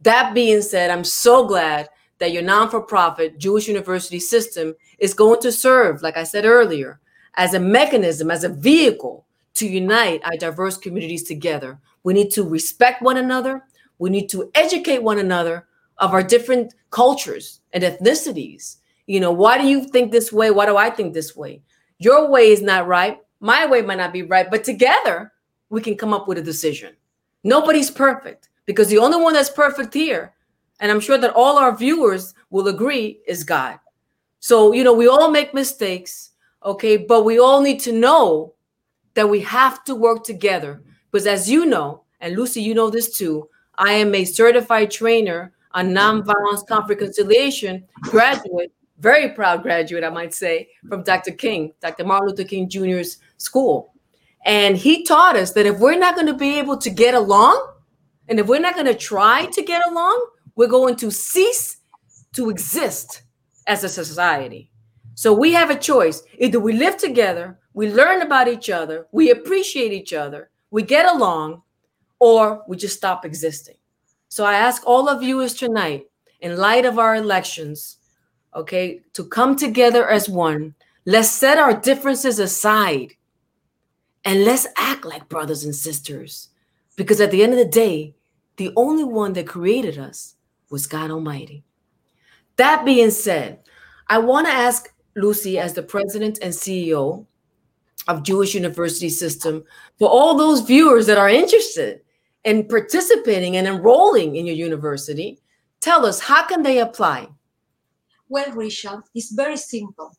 That 0.00 0.32
being 0.32 0.62
said, 0.62 0.90
I'm 0.90 1.04
so 1.04 1.46
glad 1.46 1.90
that 2.18 2.32
your 2.32 2.42
non 2.42 2.70
for 2.70 2.80
profit 2.80 3.38
Jewish 3.38 3.68
university 3.68 4.18
system 4.18 4.74
is 4.98 5.12
going 5.12 5.40
to 5.40 5.52
serve, 5.52 6.00
like 6.00 6.16
I 6.16 6.24
said 6.24 6.46
earlier, 6.46 7.00
as 7.34 7.52
a 7.52 7.60
mechanism, 7.60 8.30
as 8.30 8.44
a 8.44 8.48
vehicle 8.48 9.26
to 9.54 9.68
unite 9.68 10.22
our 10.24 10.38
diverse 10.38 10.78
communities 10.78 11.24
together. 11.24 11.78
We 12.02 12.14
need 12.14 12.30
to 12.32 12.48
respect 12.48 13.02
one 13.02 13.18
another. 13.18 13.64
We 13.98 14.08
need 14.08 14.30
to 14.30 14.50
educate 14.54 15.02
one 15.02 15.18
another 15.18 15.65
of 15.98 16.12
our 16.12 16.22
different 16.22 16.74
cultures 16.90 17.60
and 17.72 17.82
ethnicities. 17.82 18.76
You 19.06 19.20
know, 19.20 19.32
why 19.32 19.58
do 19.58 19.66
you 19.66 19.84
think 19.84 20.10
this 20.10 20.32
way? 20.32 20.50
Why 20.50 20.66
do 20.66 20.76
I 20.76 20.90
think 20.90 21.14
this 21.14 21.36
way? 21.36 21.62
Your 21.98 22.28
way 22.30 22.50
is 22.50 22.62
not 22.62 22.86
right. 22.86 23.18
My 23.40 23.66
way 23.66 23.82
might 23.82 23.98
not 23.98 24.12
be 24.12 24.22
right, 24.22 24.50
but 24.50 24.64
together 24.64 25.32
we 25.70 25.80
can 25.80 25.96
come 25.96 26.12
up 26.12 26.28
with 26.28 26.38
a 26.38 26.42
decision. 26.42 26.94
Nobody's 27.44 27.90
perfect 27.90 28.48
because 28.66 28.88
the 28.88 28.98
only 28.98 29.22
one 29.22 29.34
that's 29.34 29.50
perfect 29.50 29.94
here, 29.94 30.34
and 30.80 30.90
I'm 30.90 31.00
sure 31.00 31.18
that 31.18 31.34
all 31.34 31.58
our 31.58 31.76
viewers 31.76 32.34
will 32.50 32.68
agree, 32.68 33.20
is 33.26 33.44
God. 33.44 33.78
So, 34.40 34.72
you 34.72 34.84
know, 34.84 34.92
we 34.92 35.08
all 35.08 35.30
make 35.30 35.54
mistakes, 35.54 36.32
okay, 36.64 36.96
but 36.96 37.24
we 37.24 37.38
all 37.38 37.60
need 37.60 37.80
to 37.80 37.92
know 37.92 38.54
that 39.14 39.28
we 39.28 39.40
have 39.40 39.84
to 39.84 39.94
work 39.94 40.24
together 40.24 40.82
because, 41.10 41.26
as 41.26 41.50
you 41.50 41.66
know, 41.66 42.02
and 42.20 42.36
Lucy, 42.36 42.62
you 42.62 42.74
know 42.74 42.90
this 42.90 43.16
too, 43.16 43.48
I 43.76 43.92
am 43.92 44.14
a 44.14 44.24
certified 44.24 44.90
trainer 44.90 45.52
on 45.76 45.90
nonviolence, 45.90 46.66
conflict, 46.66 47.02
reconciliation 47.02 47.84
graduate, 48.00 48.72
very 48.98 49.28
proud 49.28 49.62
graduate, 49.62 50.02
I 50.02 50.08
might 50.08 50.32
say, 50.32 50.70
from 50.88 51.02
Dr. 51.02 51.32
King, 51.32 51.74
Dr. 51.82 52.04
Martin 52.04 52.30
Luther 52.30 52.44
King 52.44 52.68
Jr.'s 52.68 53.18
school. 53.36 53.92
And 54.46 54.76
he 54.76 55.04
taught 55.04 55.36
us 55.36 55.52
that 55.52 55.66
if 55.66 55.78
we're 55.78 55.98
not 55.98 56.14
going 56.14 56.28
to 56.28 56.34
be 56.34 56.58
able 56.58 56.78
to 56.78 56.88
get 56.88 57.14
along, 57.14 57.74
and 58.28 58.40
if 58.40 58.46
we're 58.46 58.58
not 58.58 58.74
going 58.74 58.86
to 58.86 58.94
try 58.94 59.46
to 59.46 59.62
get 59.62 59.86
along, 59.86 60.26
we're 60.54 60.66
going 60.66 60.96
to 60.96 61.10
cease 61.10 61.76
to 62.32 62.48
exist 62.48 63.22
as 63.66 63.84
a 63.84 63.88
society. 63.88 64.70
So 65.14 65.34
we 65.34 65.52
have 65.52 65.68
a 65.68 65.78
choice. 65.78 66.22
Either 66.38 66.58
we 66.58 66.72
live 66.72 66.96
together, 66.96 67.58
we 67.74 67.92
learn 67.92 68.22
about 68.22 68.48
each 68.48 68.70
other, 68.70 69.06
we 69.12 69.30
appreciate 69.30 69.92
each 69.92 70.14
other, 70.14 70.48
we 70.70 70.82
get 70.82 71.04
along, 71.12 71.62
or 72.18 72.62
we 72.66 72.78
just 72.78 72.96
stop 72.96 73.26
existing. 73.26 73.76
So 74.28 74.44
I 74.44 74.54
ask 74.54 74.82
all 74.86 75.08
of 75.08 75.22
you 75.22 75.40
is 75.40 75.54
tonight, 75.54 76.06
in 76.40 76.56
light 76.56 76.84
of 76.84 76.98
our 76.98 77.16
elections, 77.16 77.98
okay, 78.54 79.00
to 79.12 79.24
come 79.24 79.56
together 79.56 80.08
as 80.08 80.28
one. 80.28 80.74
Let's 81.04 81.30
set 81.30 81.58
our 81.58 81.78
differences 81.78 82.38
aside 82.38 83.14
and 84.24 84.44
let's 84.44 84.66
act 84.76 85.04
like 85.04 85.28
brothers 85.28 85.64
and 85.64 85.74
sisters. 85.74 86.48
Because 86.96 87.20
at 87.20 87.30
the 87.30 87.42
end 87.42 87.52
of 87.52 87.58
the 87.58 87.64
day, 87.64 88.14
the 88.56 88.72
only 88.76 89.04
one 89.04 89.34
that 89.34 89.46
created 89.46 89.98
us 89.98 90.34
was 90.70 90.86
God 90.86 91.10
Almighty. 91.10 91.62
That 92.56 92.84
being 92.84 93.10
said, 93.10 93.60
I 94.08 94.18
want 94.18 94.46
to 94.46 94.52
ask 94.52 94.92
Lucy, 95.14 95.58
as 95.58 95.72
the 95.72 95.82
president 95.82 96.38
and 96.42 96.52
CEO 96.52 97.24
of 98.08 98.22
Jewish 98.22 98.54
University 98.54 99.08
System, 99.08 99.64
for 99.98 100.08
all 100.08 100.36
those 100.36 100.60
viewers 100.60 101.06
that 101.06 101.18
are 101.18 101.28
interested 101.28 102.02
in 102.46 102.66
participating 102.68 103.56
and 103.56 103.66
enrolling 103.66 104.36
in 104.36 104.46
your 104.46 104.54
university, 104.54 105.40
tell 105.80 106.06
us 106.06 106.20
how 106.20 106.46
can 106.46 106.62
they 106.62 106.78
apply? 106.78 107.26
Well, 108.28 108.52
Richard, 108.52 109.02
it's 109.14 109.32
very 109.32 109.56
simple. 109.56 110.12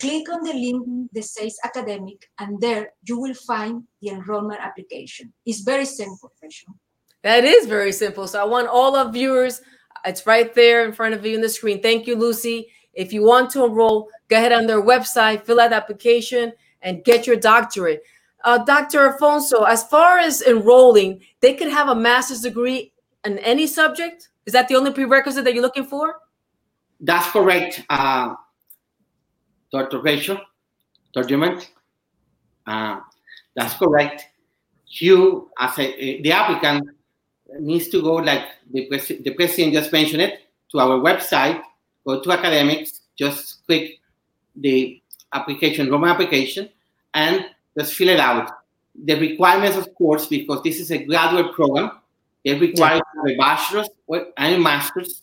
Click 0.00 0.28
on 0.28 0.42
the 0.42 0.52
link 0.52 1.08
that 1.12 1.24
says 1.24 1.56
academic, 1.62 2.28
and 2.40 2.60
there 2.60 2.94
you 3.06 3.20
will 3.20 3.34
find 3.34 3.84
the 4.00 4.08
enrollment 4.08 4.58
application. 4.60 5.32
It's 5.46 5.60
very 5.60 5.84
simple, 5.84 6.32
Rachel. 6.42 6.74
That 7.22 7.44
is 7.44 7.66
very 7.66 7.92
simple. 7.92 8.26
So 8.26 8.40
I 8.40 8.44
want 8.44 8.66
all 8.66 8.96
of 8.96 9.12
viewers, 9.12 9.60
it's 10.04 10.26
right 10.26 10.54
there 10.54 10.84
in 10.84 10.92
front 10.92 11.14
of 11.14 11.24
you 11.24 11.34
in 11.34 11.40
the 11.40 11.48
screen. 11.48 11.82
Thank 11.82 12.06
you, 12.06 12.16
Lucy. 12.16 12.68
If 12.94 13.12
you 13.12 13.22
want 13.22 13.50
to 13.50 13.64
enroll, 13.64 14.08
go 14.28 14.36
ahead 14.36 14.52
on 14.52 14.66
their 14.66 14.82
website, 14.82 15.44
fill 15.44 15.60
out 15.60 15.70
the 15.70 15.76
application, 15.76 16.52
and 16.82 17.04
get 17.04 17.26
your 17.26 17.36
doctorate. 17.36 18.02
Uh, 18.44 18.58
Dr. 18.58 19.08
Alfonso, 19.08 19.62
as 19.62 19.84
far 19.84 20.18
as 20.18 20.42
enrolling, 20.42 21.20
they 21.40 21.54
could 21.54 21.68
have 21.68 21.88
a 21.88 21.94
master's 21.94 22.40
degree 22.40 22.92
in 23.24 23.38
any 23.38 23.66
subject. 23.66 24.30
Is 24.46 24.52
that 24.52 24.68
the 24.68 24.74
only 24.74 24.92
prerequisite 24.92 25.44
that 25.44 25.54
you're 25.54 25.62
looking 25.62 25.84
for? 25.84 26.16
That's 27.00 27.28
correct, 27.30 27.82
uh, 27.88 28.34
Dr. 29.72 30.00
Rachel, 30.00 30.38
Dr. 31.14 31.28
Jement. 31.28 31.68
Uh, 32.66 33.00
that's 33.54 33.74
correct. 33.74 34.26
You, 34.86 35.50
as 35.58 35.78
a, 35.78 36.20
the 36.22 36.32
applicant, 36.32 36.88
needs 37.60 37.88
to 37.88 38.02
go 38.02 38.14
like 38.16 38.44
the, 38.72 38.86
pres- 38.86 39.08
the 39.22 39.34
president 39.34 39.74
just 39.74 39.92
mentioned 39.92 40.22
it 40.22 40.40
to 40.70 40.78
our 40.78 40.98
website, 40.98 41.60
go 42.06 42.20
to 42.20 42.32
academics, 42.32 43.02
just 43.16 43.64
click 43.66 44.00
the 44.56 45.00
application, 45.32 45.90
Roman 45.90 46.10
application, 46.10 46.68
and 47.14 47.44
just 47.78 47.94
fill 47.94 48.08
it 48.08 48.20
out. 48.20 48.50
The 49.04 49.18
requirements, 49.18 49.76
of 49.76 49.94
course, 49.94 50.26
because 50.26 50.62
this 50.62 50.80
is 50.80 50.90
a 50.90 51.04
graduate 51.04 51.52
program, 51.54 51.92
they 52.44 52.58
require 52.58 53.00
a 53.28 53.36
bachelor's 53.36 53.88
or- 54.06 54.28
and 54.36 54.56
a 54.56 54.58
master's, 54.58 55.22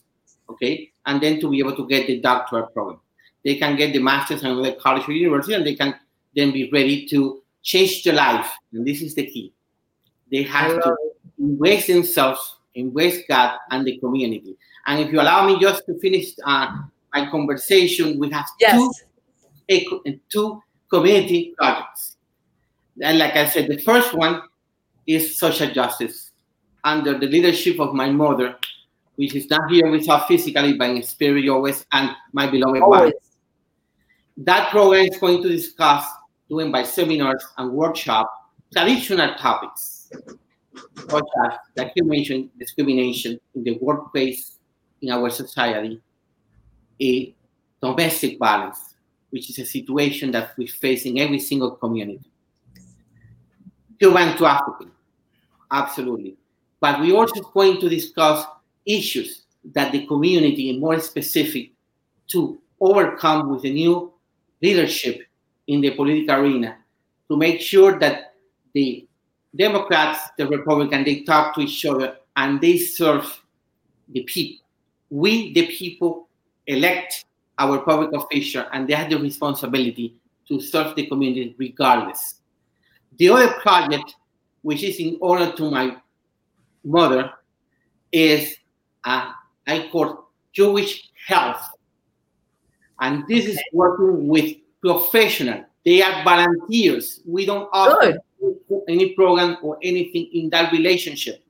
okay, 0.49 0.91
and 1.05 1.21
then 1.21 1.39
to 1.39 1.49
be 1.49 1.59
able 1.59 1.75
to 1.75 1.87
get 1.87 2.07
the 2.07 2.19
doctoral 2.19 2.67
program. 2.67 2.99
They 3.43 3.55
can 3.55 3.75
get 3.75 3.93
the 3.93 3.99
master's 3.99 4.41
in 4.43 4.51
another 4.51 4.73
college 4.73 5.07
or 5.07 5.13
university, 5.13 5.53
and 5.53 5.65
they 5.65 5.75
can 5.75 5.95
then 6.35 6.51
be 6.51 6.69
ready 6.71 7.07
to 7.07 7.41
change 7.61 8.03
their 8.03 8.13
life. 8.13 8.49
And 8.73 8.85
this 8.85 9.01
is 9.01 9.15
the 9.15 9.25
key. 9.25 9.53
They 10.31 10.43
have 10.43 10.81
to 10.83 10.95
embrace 11.39 11.87
themselves, 11.87 12.57
embrace 12.75 13.23
God 13.27 13.57
and 13.71 13.85
the 13.85 13.97
community. 13.99 14.57
And 14.87 15.01
if 15.01 15.11
you 15.11 15.21
allow 15.21 15.47
me 15.47 15.59
just 15.59 15.85
to 15.85 15.97
finish 15.99 16.33
uh, 16.45 16.67
my 17.13 17.29
conversation, 17.29 18.19
we 18.19 18.29
have 18.31 18.45
Yes. 18.59 18.75
two 18.75 18.91
eco- 19.67 20.03
two 20.29 20.61
community 20.89 21.53
projects. 21.57 22.17
And 23.01 23.17
like 23.19 23.35
I 23.35 23.45
said, 23.45 23.67
the 23.69 23.77
first 23.77 24.13
one 24.13 24.41
is 25.07 25.39
social 25.39 25.71
justice 25.71 26.31
under 26.83 27.17
the 27.17 27.27
leadership 27.27 27.79
of 27.79 27.93
my 27.93 28.09
mother, 28.09 28.55
which 29.15 29.35
is 29.35 29.49
not 29.49 29.69
here 29.71 29.89
with 29.89 30.09
us 30.09 30.27
physically, 30.27 30.73
but 30.73 30.89
in 30.89 31.03
spirit 31.03 31.47
always, 31.49 31.85
and 31.91 32.11
my 32.33 32.49
beloved 32.49 32.81
wife. 32.81 33.13
That 34.37 34.69
program 34.71 35.05
is 35.05 35.17
going 35.17 35.41
to 35.43 35.49
discuss, 35.49 36.05
doing 36.49 36.71
by 36.71 36.83
seminars 36.83 37.43
and 37.57 37.71
workshop, 37.71 38.31
traditional 38.71 39.35
topics, 39.35 40.09
such 41.09 41.25
as, 41.77 41.91
mentioned, 41.97 42.49
discrimination 42.59 43.39
in 43.55 43.63
the 43.63 43.77
workplace, 43.81 44.59
in 45.01 45.11
our 45.11 45.29
society, 45.29 46.01
a 47.01 47.33
domestic 47.81 48.37
violence, 48.37 48.95
which 49.29 49.49
is 49.49 49.59
a 49.59 49.65
situation 49.65 50.31
that 50.31 50.57
we 50.57 50.67
face 50.67 51.05
in 51.05 51.17
every 51.17 51.39
single 51.39 51.71
community. 51.71 52.29
human 53.99 54.35
trafficking, 54.37 54.91
absolutely. 55.71 56.35
But 56.79 57.01
we 57.01 57.11
also 57.11 57.41
going 57.41 57.79
to 57.81 57.89
discuss 57.89 58.45
issues 58.85 59.43
that 59.73 59.91
the 59.91 60.05
community, 60.07 60.69
and 60.69 60.79
more 60.79 60.99
specific, 60.99 61.73
to 62.29 62.61
overcome 62.79 63.49
with 63.49 63.63
the 63.63 63.73
new 63.73 64.13
leadership 64.61 65.21
in 65.67 65.81
the 65.81 65.91
political 65.91 66.35
arena, 66.35 66.77
to 67.29 67.35
make 67.35 67.59
sure 67.59 67.99
that 67.99 68.35
the 68.73 69.08
Democrats, 69.55 70.19
the 70.37 70.47
Republicans, 70.47 71.05
they 71.05 71.21
talk 71.21 71.55
to 71.55 71.61
each 71.61 71.85
other 71.85 72.17
and 72.35 72.61
they 72.61 72.77
serve 72.77 73.41
the 74.09 74.21
people. 74.23 74.65
We, 75.09 75.53
the 75.53 75.67
people, 75.67 76.27
elect 76.67 77.25
our 77.57 77.79
public 77.79 78.13
official, 78.13 78.63
and 78.71 78.87
they 78.87 78.93
have 78.93 79.09
the 79.09 79.17
responsibility 79.17 80.15
to 80.47 80.61
serve 80.61 80.95
the 80.95 81.07
community 81.07 81.55
regardless. 81.57 82.41
The 83.17 83.29
other 83.29 83.49
project, 83.59 84.15
which 84.61 84.83
is 84.83 84.99
in 84.99 85.17
honor 85.21 85.51
to 85.53 85.69
my 85.69 85.97
mother, 86.83 87.31
is 88.11 88.55
uh, 89.03 89.31
I 89.67 89.89
call 89.91 90.29
Jewish 90.53 91.09
Health. 91.27 91.61
And 93.01 93.23
this 93.27 93.45
is 93.45 93.59
working 93.73 94.27
with 94.27 94.55
professionals. 94.81 95.65
They 95.85 96.01
are 96.01 96.23
volunteers. 96.23 97.21
We 97.25 97.45
don't 97.45 97.69
offer 97.71 98.19
any 98.87 99.13
program 99.13 99.57
or 99.61 99.77
anything 99.81 100.29
in 100.33 100.49
that 100.49 100.71
relationship. 100.71 101.43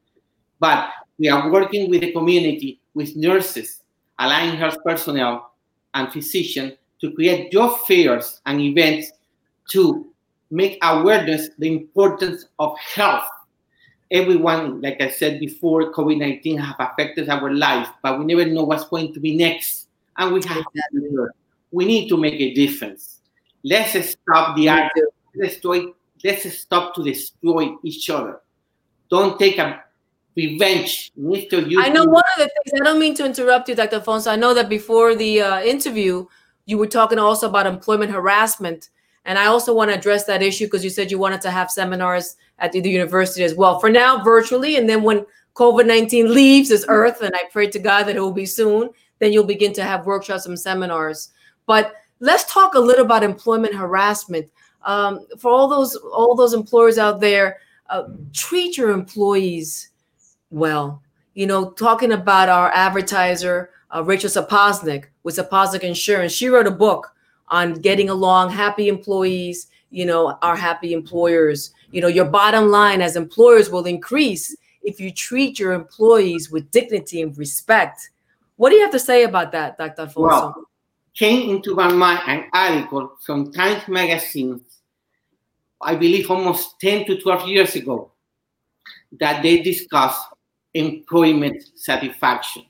But 0.59 0.89
we 1.17 1.29
are 1.29 1.49
working 1.51 1.89
with 1.89 2.01
the 2.01 2.11
community, 2.11 2.81
with 2.93 3.15
nurses, 3.15 3.81
allied 4.17 4.55
health 4.55 4.77
personnel, 4.83 5.53
and 5.93 6.11
physicians 6.11 6.73
to 7.01 7.11
create 7.11 7.51
job 7.51 7.79
fairs 7.87 8.41
and 8.45 8.59
events 8.59 9.11
to 9.71 10.05
make 10.51 10.77
awareness 10.81 11.49
the 11.57 11.71
importance 11.71 12.45
of 12.57 12.77
health. 12.79 13.29
Everyone, 14.11 14.81
like 14.81 14.99
I 15.01 15.09
said 15.09 15.39
before, 15.39 15.93
COVID-19 15.93 16.59
have 16.59 16.75
affected 16.79 17.29
our 17.29 17.53
life, 17.53 17.87
but 18.01 18.17
we 18.17 18.25
never 18.25 18.45
know 18.45 18.63
what's 18.63 18.85
going 18.85 19.13
to 19.13 19.19
be 19.19 19.37
next. 19.37 19.87
And 20.17 20.33
we 20.33 20.41
have 20.43 20.65
to. 20.73 21.29
We 21.71 21.85
need 21.85 22.09
to 22.09 22.17
make 22.17 22.33
a 22.33 22.53
difference. 22.53 23.19
Let's 23.63 23.93
stop 24.09 24.57
the 24.57 24.69
art. 24.69 24.91
Let's 25.35 25.53
destroy. 25.53 25.93
Let's 26.23 26.51
stop 26.59 26.95
to 26.95 27.03
destroy 27.03 27.75
each 27.83 28.09
other. 28.09 28.41
Don't 29.09 29.39
take 29.39 29.57
a 29.57 29.83
revenge, 30.35 31.11
Mr. 31.19 31.69
You. 31.69 31.81
I 31.81 31.89
know 31.89 32.05
one 32.05 32.23
of 32.37 32.39
the 32.43 32.49
things, 32.49 32.81
I 32.81 32.83
don't 32.83 32.99
mean 32.99 33.15
to 33.15 33.25
interrupt 33.25 33.69
you, 33.69 33.75
Dr. 33.75 33.97
Alfonso. 33.97 34.31
I 34.31 34.35
know 34.35 34.53
that 34.53 34.69
before 34.69 35.15
the 35.15 35.41
uh, 35.41 35.61
interview, 35.61 36.25
you 36.65 36.77
were 36.77 36.87
talking 36.87 37.19
also 37.19 37.49
about 37.49 37.65
employment 37.65 38.11
harassment. 38.11 38.89
And 39.25 39.37
I 39.37 39.47
also 39.47 39.73
want 39.73 39.91
to 39.91 39.97
address 39.97 40.25
that 40.25 40.41
issue 40.41 40.65
because 40.65 40.83
you 40.83 40.89
said 40.89 41.11
you 41.11 41.19
wanted 41.19 41.41
to 41.41 41.51
have 41.51 41.69
seminars 41.69 42.37
at 42.59 42.71
the 42.71 42.79
university 42.79 43.43
as 43.43 43.53
well. 43.53 43.79
For 43.79 43.89
now, 43.89 44.23
virtually. 44.23 44.77
And 44.77 44.87
then 44.89 45.03
when 45.03 45.25
COVID 45.55 45.85
19 45.85 46.33
leaves 46.33 46.69
this 46.69 46.85
earth, 46.87 47.21
and 47.21 47.35
I 47.35 47.43
pray 47.51 47.67
to 47.67 47.79
God 47.79 48.03
that 48.03 48.15
it 48.15 48.21
will 48.21 48.31
be 48.31 48.45
soon, 48.45 48.89
then 49.19 49.33
you'll 49.33 49.43
begin 49.43 49.73
to 49.73 49.83
have 49.83 50.05
workshops 50.05 50.45
and 50.45 50.59
seminars. 50.59 51.31
But 51.65 51.93
let's 52.19 52.51
talk 52.51 52.75
a 52.75 52.79
little 52.79 53.05
about 53.05 53.23
employment 53.23 53.75
harassment. 53.75 54.49
Um, 54.83 55.25
for 55.37 55.51
all 55.51 55.67
those 55.67 55.95
all 55.95 56.35
those 56.35 56.53
employers 56.53 56.97
out 56.97 57.19
there, 57.19 57.59
uh, 57.89 58.03
treat 58.33 58.77
your 58.77 58.91
employees 58.91 59.89
well. 60.51 61.01
You 61.33 61.47
know, 61.47 61.71
talking 61.71 62.11
about 62.11 62.49
our 62.49 62.71
advertiser, 62.73 63.71
uh, 63.93 64.03
Rachel 64.03 64.29
Sapoznik 64.29 65.05
with 65.23 65.35
Sapoznik 65.35 65.81
Insurance, 65.81 66.31
she 66.31 66.47
wrote 66.47 66.67
a 66.67 66.71
book 66.71 67.13
on 67.49 67.75
getting 67.75 68.09
along, 68.09 68.51
happy 68.51 68.87
employees, 68.87 69.67
you 69.89 70.05
know, 70.05 70.37
are 70.41 70.55
happy 70.55 70.93
employers. 70.93 71.73
You 71.91 72.01
know, 72.01 72.07
your 72.07 72.25
bottom 72.25 72.69
line 72.69 73.01
as 73.01 73.15
employers 73.15 73.69
will 73.69 73.85
increase 73.85 74.55
if 74.83 74.99
you 74.99 75.11
treat 75.11 75.59
your 75.59 75.73
employees 75.73 76.51
with 76.51 76.69
dignity 76.71 77.21
and 77.21 77.37
respect. 77.37 78.11
What 78.57 78.69
do 78.69 78.75
you 78.75 78.81
have 78.81 78.91
to 78.91 78.99
say 78.99 79.23
about 79.23 79.51
that, 79.53 79.77
Dr. 79.77 80.01
Alfonso? 80.03 80.27
Well, 80.27 80.63
came 81.13 81.49
into 81.49 81.75
my 81.75 81.91
mind 81.91 82.21
an 82.27 82.49
article 82.53 83.11
from 83.25 83.51
Times 83.51 83.87
Magazine, 83.87 84.61
I 85.81 85.95
believe 85.95 86.29
almost 86.29 86.79
10 86.81 87.05
to 87.05 87.21
12 87.21 87.47
years 87.47 87.75
ago, 87.75 88.11
that 89.19 89.41
they 89.41 89.61
discussed 89.61 90.21
employment 90.73 91.63
satisfaction. 91.75 92.63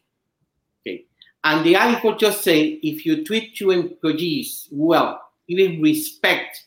Okay. 0.81 1.05
And 1.43 1.65
the 1.65 1.75
article 1.75 2.15
just 2.15 2.43
say 2.43 2.79
if 2.83 3.05
you 3.05 3.25
treat 3.25 3.59
your 3.59 3.73
employees 3.73 4.67
well, 4.71 5.21
even 5.47 5.81
respect 5.81 6.65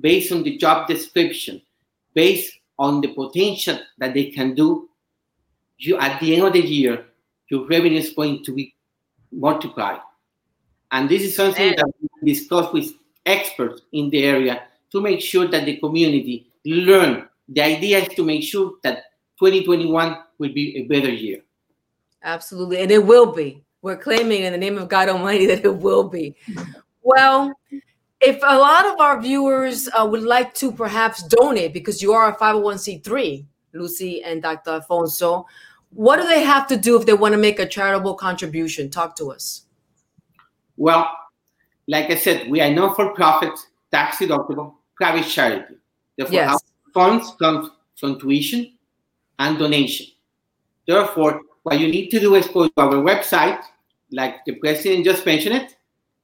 based 0.00 0.32
on 0.32 0.42
the 0.42 0.56
job 0.56 0.88
description, 0.88 1.62
based 2.14 2.58
on 2.78 3.00
the 3.00 3.08
potential 3.08 3.78
that 3.98 4.14
they 4.14 4.30
can 4.30 4.54
do, 4.54 4.88
you 5.78 5.98
at 5.98 6.20
the 6.20 6.34
end 6.34 6.46
of 6.46 6.52
the 6.52 6.60
year, 6.60 7.06
your 7.50 7.66
revenue 7.66 7.98
is 7.98 8.10
going 8.10 8.42
to 8.44 8.52
be 8.52 8.74
multiplied. 9.30 10.00
And 10.90 11.08
this 11.08 11.22
is 11.22 11.36
something 11.36 11.74
that 11.76 11.86
we 12.00 12.32
discuss 12.32 12.72
with 12.72 12.92
experts 13.24 13.82
in 13.92 14.08
the 14.10 14.24
area 14.24 14.62
to 14.92 15.00
make 15.00 15.20
sure 15.20 15.48
that 15.48 15.64
the 15.64 15.76
community 15.78 16.50
learn. 16.64 17.28
The 17.48 17.62
idea 17.62 17.98
is 17.98 18.08
to 18.14 18.24
make 18.24 18.42
sure 18.42 18.74
that 18.82 19.04
2021 19.38 20.16
will 20.38 20.52
be 20.52 20.78
a 20.78 20.82
better 20.84 21.10
year. 21.10 21.40
Absolutely. 22.22 22.80
And 22.80 22.90
it 22.90 23.04
will 23.04 23.32
be. 23.32 23.62
We're 23.82 23.96
claiming 23.96 24.42
in 24.42 24.52
the 24.52 24.58
name 24.58 24.78
of 24.78 24.88
God 24.88 25.08
Almighty 25.08 25.46
that 25.46 25.64
it 25.64 25.76
will 25.76 26.08
be. 26.08 26.34
Well, 27.02 27.52
if 28.20 28.36
a 28.42 28.58
lot 28.58 28.86
of 28.86 28.98
our 29.00 29.20
viewers 29.20 29.88
uh, 29.96 30.06
would 30.06 30.22
like 30.22 30.54
to 30.54 30.72
perhaps 30.72 31.22
donate 31.22 31.72
because 31.72 32.02
you 32.02 32.12
are 32.12 32.32
a 32.32 32.36
501c3, 32.36 33.46
Lucy 33.74 34.22
and 34.24 34.42
Dr. 34.42 34.70
Alfonso, 34.70 35.46
what 35.90 36.16
do 36.16 36.26
they 36.26 36.42
have 36.42 36.66
to 36.68 36.76
do 36.76 36.98
if 36.98 37.06
they 37.06 37.12
want 37.12 37.32
to 37.32 37.38
make 37.38 37.60
a 37.60 37.66
charitable 37.66 38.14
contribution? 38.14 38.90
Talk 38.90 39.14
to 39.16 39.30
us. 39.30 39.66
Well, 40.76 41.08
like 41.86 42.10
I 42.10 42.16
said, 42.16 42.50
we 42.50 42.60
are 42.60 42.74
not 42.74 42.96
for 42.96 43.14
profit, 43.14 43.56
tax 43.90 44.18
deductible, 44.18 44.74
private 44.96 45.26
charity. 45.26 45.76
Therefore, 46.16 46.34
Yes. 46.34 46.52
our 46.52 46.58
funds 46.92 47.32
come 47.38 47.72
from 47.96 48.18
tuition 48.18 48.72
and 49.38 49.58
donation. 49.58 50.06
Therefore, 50.86 51.40
what 51.62 51.78
you 51.80 51.88
need 51.88 52.10
to 52.10 52.20
do 52.20 52.34
is 52.34 52.46
go 52.48 52.68
to 52.68 52.72
our 52.76 52.94
website, 53.02 53.60
like 54.10 54.44
the 54.46 54.54
president 54.56 55.04
just 55.04 55.24
mentioned 55.26 55.56
it, 55.56 55.76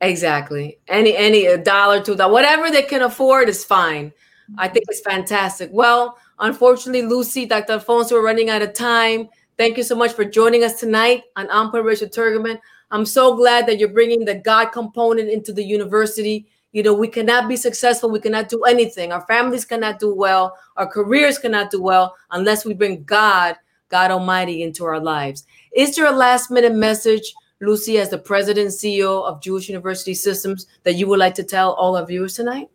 Exactly. 0.00 0.78
Any 0.88 1.16
any 1.16 1.46
a 1.46 1.58
dollar, 1.58 2.02
two 2.02 2.16
dollars, 2.16 2.32
whatever 2.32 2.70
they 2.70 2.82
can 2.82 3.02
afford 3.02 3.48
is 3.48 3.64
fine. 3.64 4.12
I 4.58 4.68
think 4.68 4.84
it's 4.88 5.00
fantastic. 5.00 5.70
Well, 5.72 6.18
unfortunately, 6.38 7.02
Lucy, 7.02 7.46
Dr. 7.46 7.74
Alfonso, 7.74 8.14
we're 8.14 8.24
running 8.24 8.50
out 8.50 8.62
of 8.62 8.74
time. 8.74 9.28
Thank 9.56 9.76
you 9.76 9.82
so 9.82 9.94
much 9.94 10.12
for 10.12 10.24
joining 10.24 10.64
us 10.64 10.80
tonight 10.80 11.24
on 11.36 11.48
Ampere 11.50 11.82
Rachel 11.82 12.08
Turgeman. 12.08 12.58
I'm 12.90 13.06
so 13.06 13.34
glad 13.36 13.66
that 13.66 13.78
you're 13.78 13.88
bringing 13.88 14.24
the 14.24 14.34
God 14.34 14.66
component 14.66 15.30
into 15.30 15.52
the 15.52 15.64
university. 15.64 16.46
You 16.72 16.82
know, 16.82 16.94
we 16.94 17.08
cannot 17.08 17.48
be 17.48 17.56
successful. 17.56 18.10
We 18.10 18.20
cannot 18.20 18.48
do 18.48 18.62
anything. 18.64 19.12
Our 19.12 19.24
families 19.26 19.64
cannot 19.64 19.98
do 19.98 20.14
well. 20.14 20.56
Our 20.76 20.86
careers 20.86 21.38
cannot 21.38 21.70
do 21.70 21.82
well 21.82 22.14
unless 22.30 22.64
we 22.64 22.74
bring 22.74 23.04
God, 23.04 23.56
God 23.88 24.10
Almighty, 24.10 24.62
into 24.62 24.84
our 24.84 25.00
lives. 25.00 25.46
Is 25.74 25.96
there 25.96 26.06
a 26.06 26.12
last 26.12 26.50
minute 26.50 26.74
message, 26.74 27.32
Lucy, 27.60 27.98
as 27.98 28.10
the 28.10 28.18
president 28.18 28.70
CEO 28.70 29.22
of 29.24 29.42
Jewish 29.42 29.68
University 29.68 30.14
Systems, 30.14 30.66
that 30.82 30.94
you 30.94 31.06
would 31.06 31.18
like 31.18 31.34
to 31.34 31.44
tell 31.44 31.72
all 31.72 31.96
our 31.96 32.06
viewers 32.06 32.34
tonight? 32.34 32.68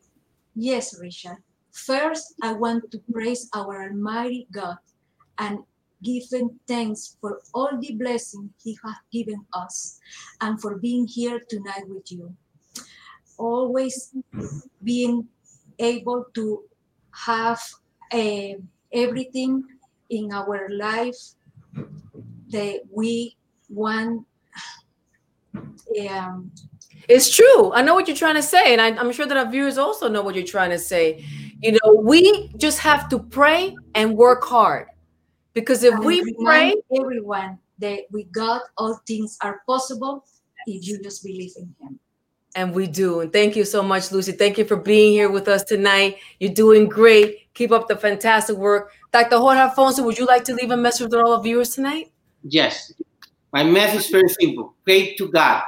Yes, 0.55 0.97
Richard. 0.99 1.37
First, 1.85 2.33
I 2.41 2.53
want 2.53 2.89
to 2.91 2.99
praise 3.11 3.49
our 3.53 3.89
Almighty 3.89 4.47
God 4.51 4.77
and 5.37 5.59
give 6.03 6.23
him 6.31 6.59
thanks 6.67 7.17
for 7.21 7.39
all 7.53 7.69
the 7.79 7.93
blessing 7.93 8.49
he 8.63 8.77
has 8.83 8.95
given 9.11 9.45
us 9.53 9.99
and 10.41 10.59
for 10.59 10.77
being 10.77 11.07
here 11.07 11.41
tonight 11.47 11.83
with 11.87 12.11
you. 12.11 12.35
Always 13.37 14.15
being 14.83 15.27
able 15.77 16.25
to 16.33 16.63
have 17.11 17.61
eh, 18.11 18.55
everything 18.91 19.63
in 20.09 20.31
our 20.33 20.69
life 20.69 21.17
that 22.49 22.81
we 22.91 23.37
want. 23.69 24.25
Um, 26.09 26.51
It's 27.07 27.33
true. 27.33 27.71
I 27.73 27.81
know 27.81 27.93
what 27.93 28.07
you're 28.07 28.17
trying 28.17 28.35
to 28.35 28.43
say, 28.43 28.73
and 28.73 28.81
I, 28.81 28.89
I'm 28.89 29.11
sure 29.11 29.25
that 29.25 29.37
our 29.37 29.49
viewers 29.49 29.77
also 29.77 30.09
know 30.09 30.21
what 30.21 30.35
you're 30.35 30.43
trying 30.43 30.71
to 30.71 30.79
say. 30.79 31.23
You 31.61 31.71
know, 31.73 31.93
we 31.93 32.49
just 32.57 32.79
have 32.79 33.09
to 33.09 33.19
pray 33.19 33.75
and 33.95 34.15
work 34.15 34.43
hard 34.43 34.87
because 35.53 35.83
if 35.83 35.93
and 35.93 36.05
we 36.05 36.33
pray, 36.35 36.75
everyone 36.95 37.57
that 37.79 38.01
with 38.11 38.31
God 38.31 38.61
all 38.77 38.99
things 39.07 39.37
are 39.41 39.61
possible 39.65 40.23
if 40.67 40.87
you 40.87 41.01
just 41.01 41.23
believe 41.23 41.51
in 41.57 41.73
Him. 41.81 41.99
and 42.55 42.73
we 42.73 42.87
do, 42.87 43.21
and 43.21 43.31
thank 43.31 43.55
you 43.55 43.65
so 43.65 43.81
much, 43.83 44.11
Lucy. 44.11 44.31
Thank 44.31 44.57
you 44.57 44.65
for 44.65 44.75
being 44.75 45.11
here 45.13 45.29
with 45.29 45.47
us 45.47 45.63
tonight. 45.63 46.17
You're 46.39 46.53
doing 46.53 46.87
great. 46.87 47.53
Keep 47.53 47.71
up 47.71 47.87
the 47.87 47.95
fantastic 47.95 48.55
work. 48.55 48.91
Dr. 49.11 49.37
Jorge 49.37 49.59
Alfonso, 49.59 50.03
would 50.03 50.17
you 50.17 50.25
like 50.25 50.43
to 50.45 50.53
leave 50.53 50.71
a 50.71 50.77
message 50.77 51.05
with 51.05 51.15
all 51.15 51.33
our 51.33 51.41
viewers 51.41 51.71
tonight? 51.71 52.11
Yes. 52.43 52.93
My 53.51 53.63
message 53.63 54.01
is 54.01 54.09
very 54.09 54.29
simple. 54.29 54.75
Pray 54.83 55.15
to 55.15 55.31
God 55.31 55.63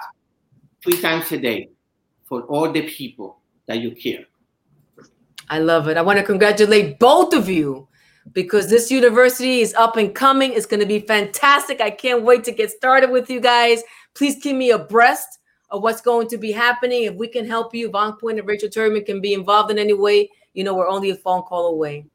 three 0.83 0.99
times 1.01 1.31
a 1.31 1.37
day 1.37 1.69
for 2.25 2.43
all 2.43 2.71
the 2.71 2.87
people 2.87 3.39
that 3.67 3.79
you 3.79 3.95
care. 3.95 4.25
I 5.49 5.59
love 5.59 5.87
it. 5.87 5.97
I 5.97 6.01
want 6.01 6.19
to 6.19 6.23
congratulate 6.23 6.99
both 6.99 7.33
of 7.33 7.49
you 7.49 7.87
because 8.33 8.69
this 8.69 8.91
university 8.91 9.61
is 9.61 9.73
up 9.73 9.97
and 9.97 10.13
coming. 10.13 10.53
It's 10.53 10.65
going 10.65 10.79
to 10.79 10.85
be 10.85 10.99
fantastic. 10.99 11.81
I 11.81 11.89
can't 11.89 12.23
wait 12.23 12.43
to 12.43 12.51
get 12.51 12.69
started 12.69 13.09
with 13.09 13.29
you 13.29 13.39
guys. 13.39 13.81
Please 14.13 14.35
keep 14.41 14.55
me 14.55 14.71
abreast 14.71 15.39
of 15.71 15.81
what's 15.81 16.01
going 16.01 16.27
to 16.27 16.37
be 16.37 16.51
happening. 16.51 17.03
If 17.03 17.15
we 17.15 17.27
can 17.27 17.47
help 17.47 17.73
you, 17.73 17.89
Von 17.89 18.17
Point 18.17 18.39
and 18.39 18.47
Rachel 18.47 18.69
Turman 18.69 19.05
can 19.05 19.21
be 19.21 19.33
involved 19.33 19.71
in 19.71 19.79
any 19.79 19.93
way, 19.93 20.29
you 20.53 20.63
know, 20.63 20.73
we're 20.73 20.87
only 20.87 21.11
a 21.11 21.15
phone 21.15 21.43
call 21.43 21.67
away. 21.67 22.05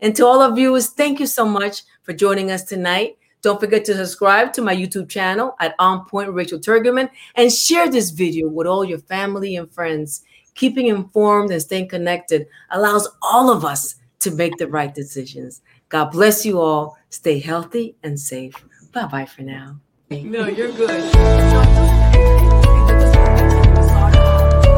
And 0.00 0.14
to 0.16 0.26
all 0.26 0.42
our 0.42 0.54
viewers, 0.54 0.90
thank 0.90 1.20
you 1.20 1.26
so 1.26 1.44
much 1.44 1.82
for 2.02 2.12
joining 2.12 2.50
us 2.50 2.64
tonight. 2.64 3.16
Don't 3.42 3.60
forget 3.60 3.84
to 3.86 3.94
subscribe 3.94 4.52
to 4.54 4.62
my 4.62 4.74
YouTube 4.74 5.08
channel 5.08 5.54
at 5.60 5.74
On 5.78 6.04
Point 6.06 6.32
Rachel 6.32 6.58
Turgeman 6.58 7.10
and 7.34 7.52
share 7.52 7.90
this 7.90 8.10
video 8.10 8.48
with 8.48 8.66
all 8.66 8.84
your 8.84 8.98
family 9.00 9.56
and 9.56 9.70
friends. 9.70 10.24
Keeping 10.54 10.86
informed 10.86 11.50
and 11.50 11.60
staying 11.60 11.88
connected 11.88 12.46
allows 12.70 13.08
all 13.22 13.50
of 13.50 13.64
us 13.64 13.96
to 14.20 14.30
make 14.30 14.56
the 14.56 14.68
right 14.68 14.94
decisions. 14.94 15.60
God 15.88 16.12
bless 16.12 16.46
you 16.46 16.60
all. 16.60 16.96
Stay 17.10 17.40
healthy 17.40 17.96
and 18.04 18.18
safe. 18.18 18.54
Bye 18.92 19.06
bye 19.06 19.26
for 19.26 19.42
now. 19.42 19.80
No, 20.10 20.46
you're 20.46 20.70
good. 20.70 21.02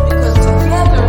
Because 0.09 0.37
together 0.39 1.06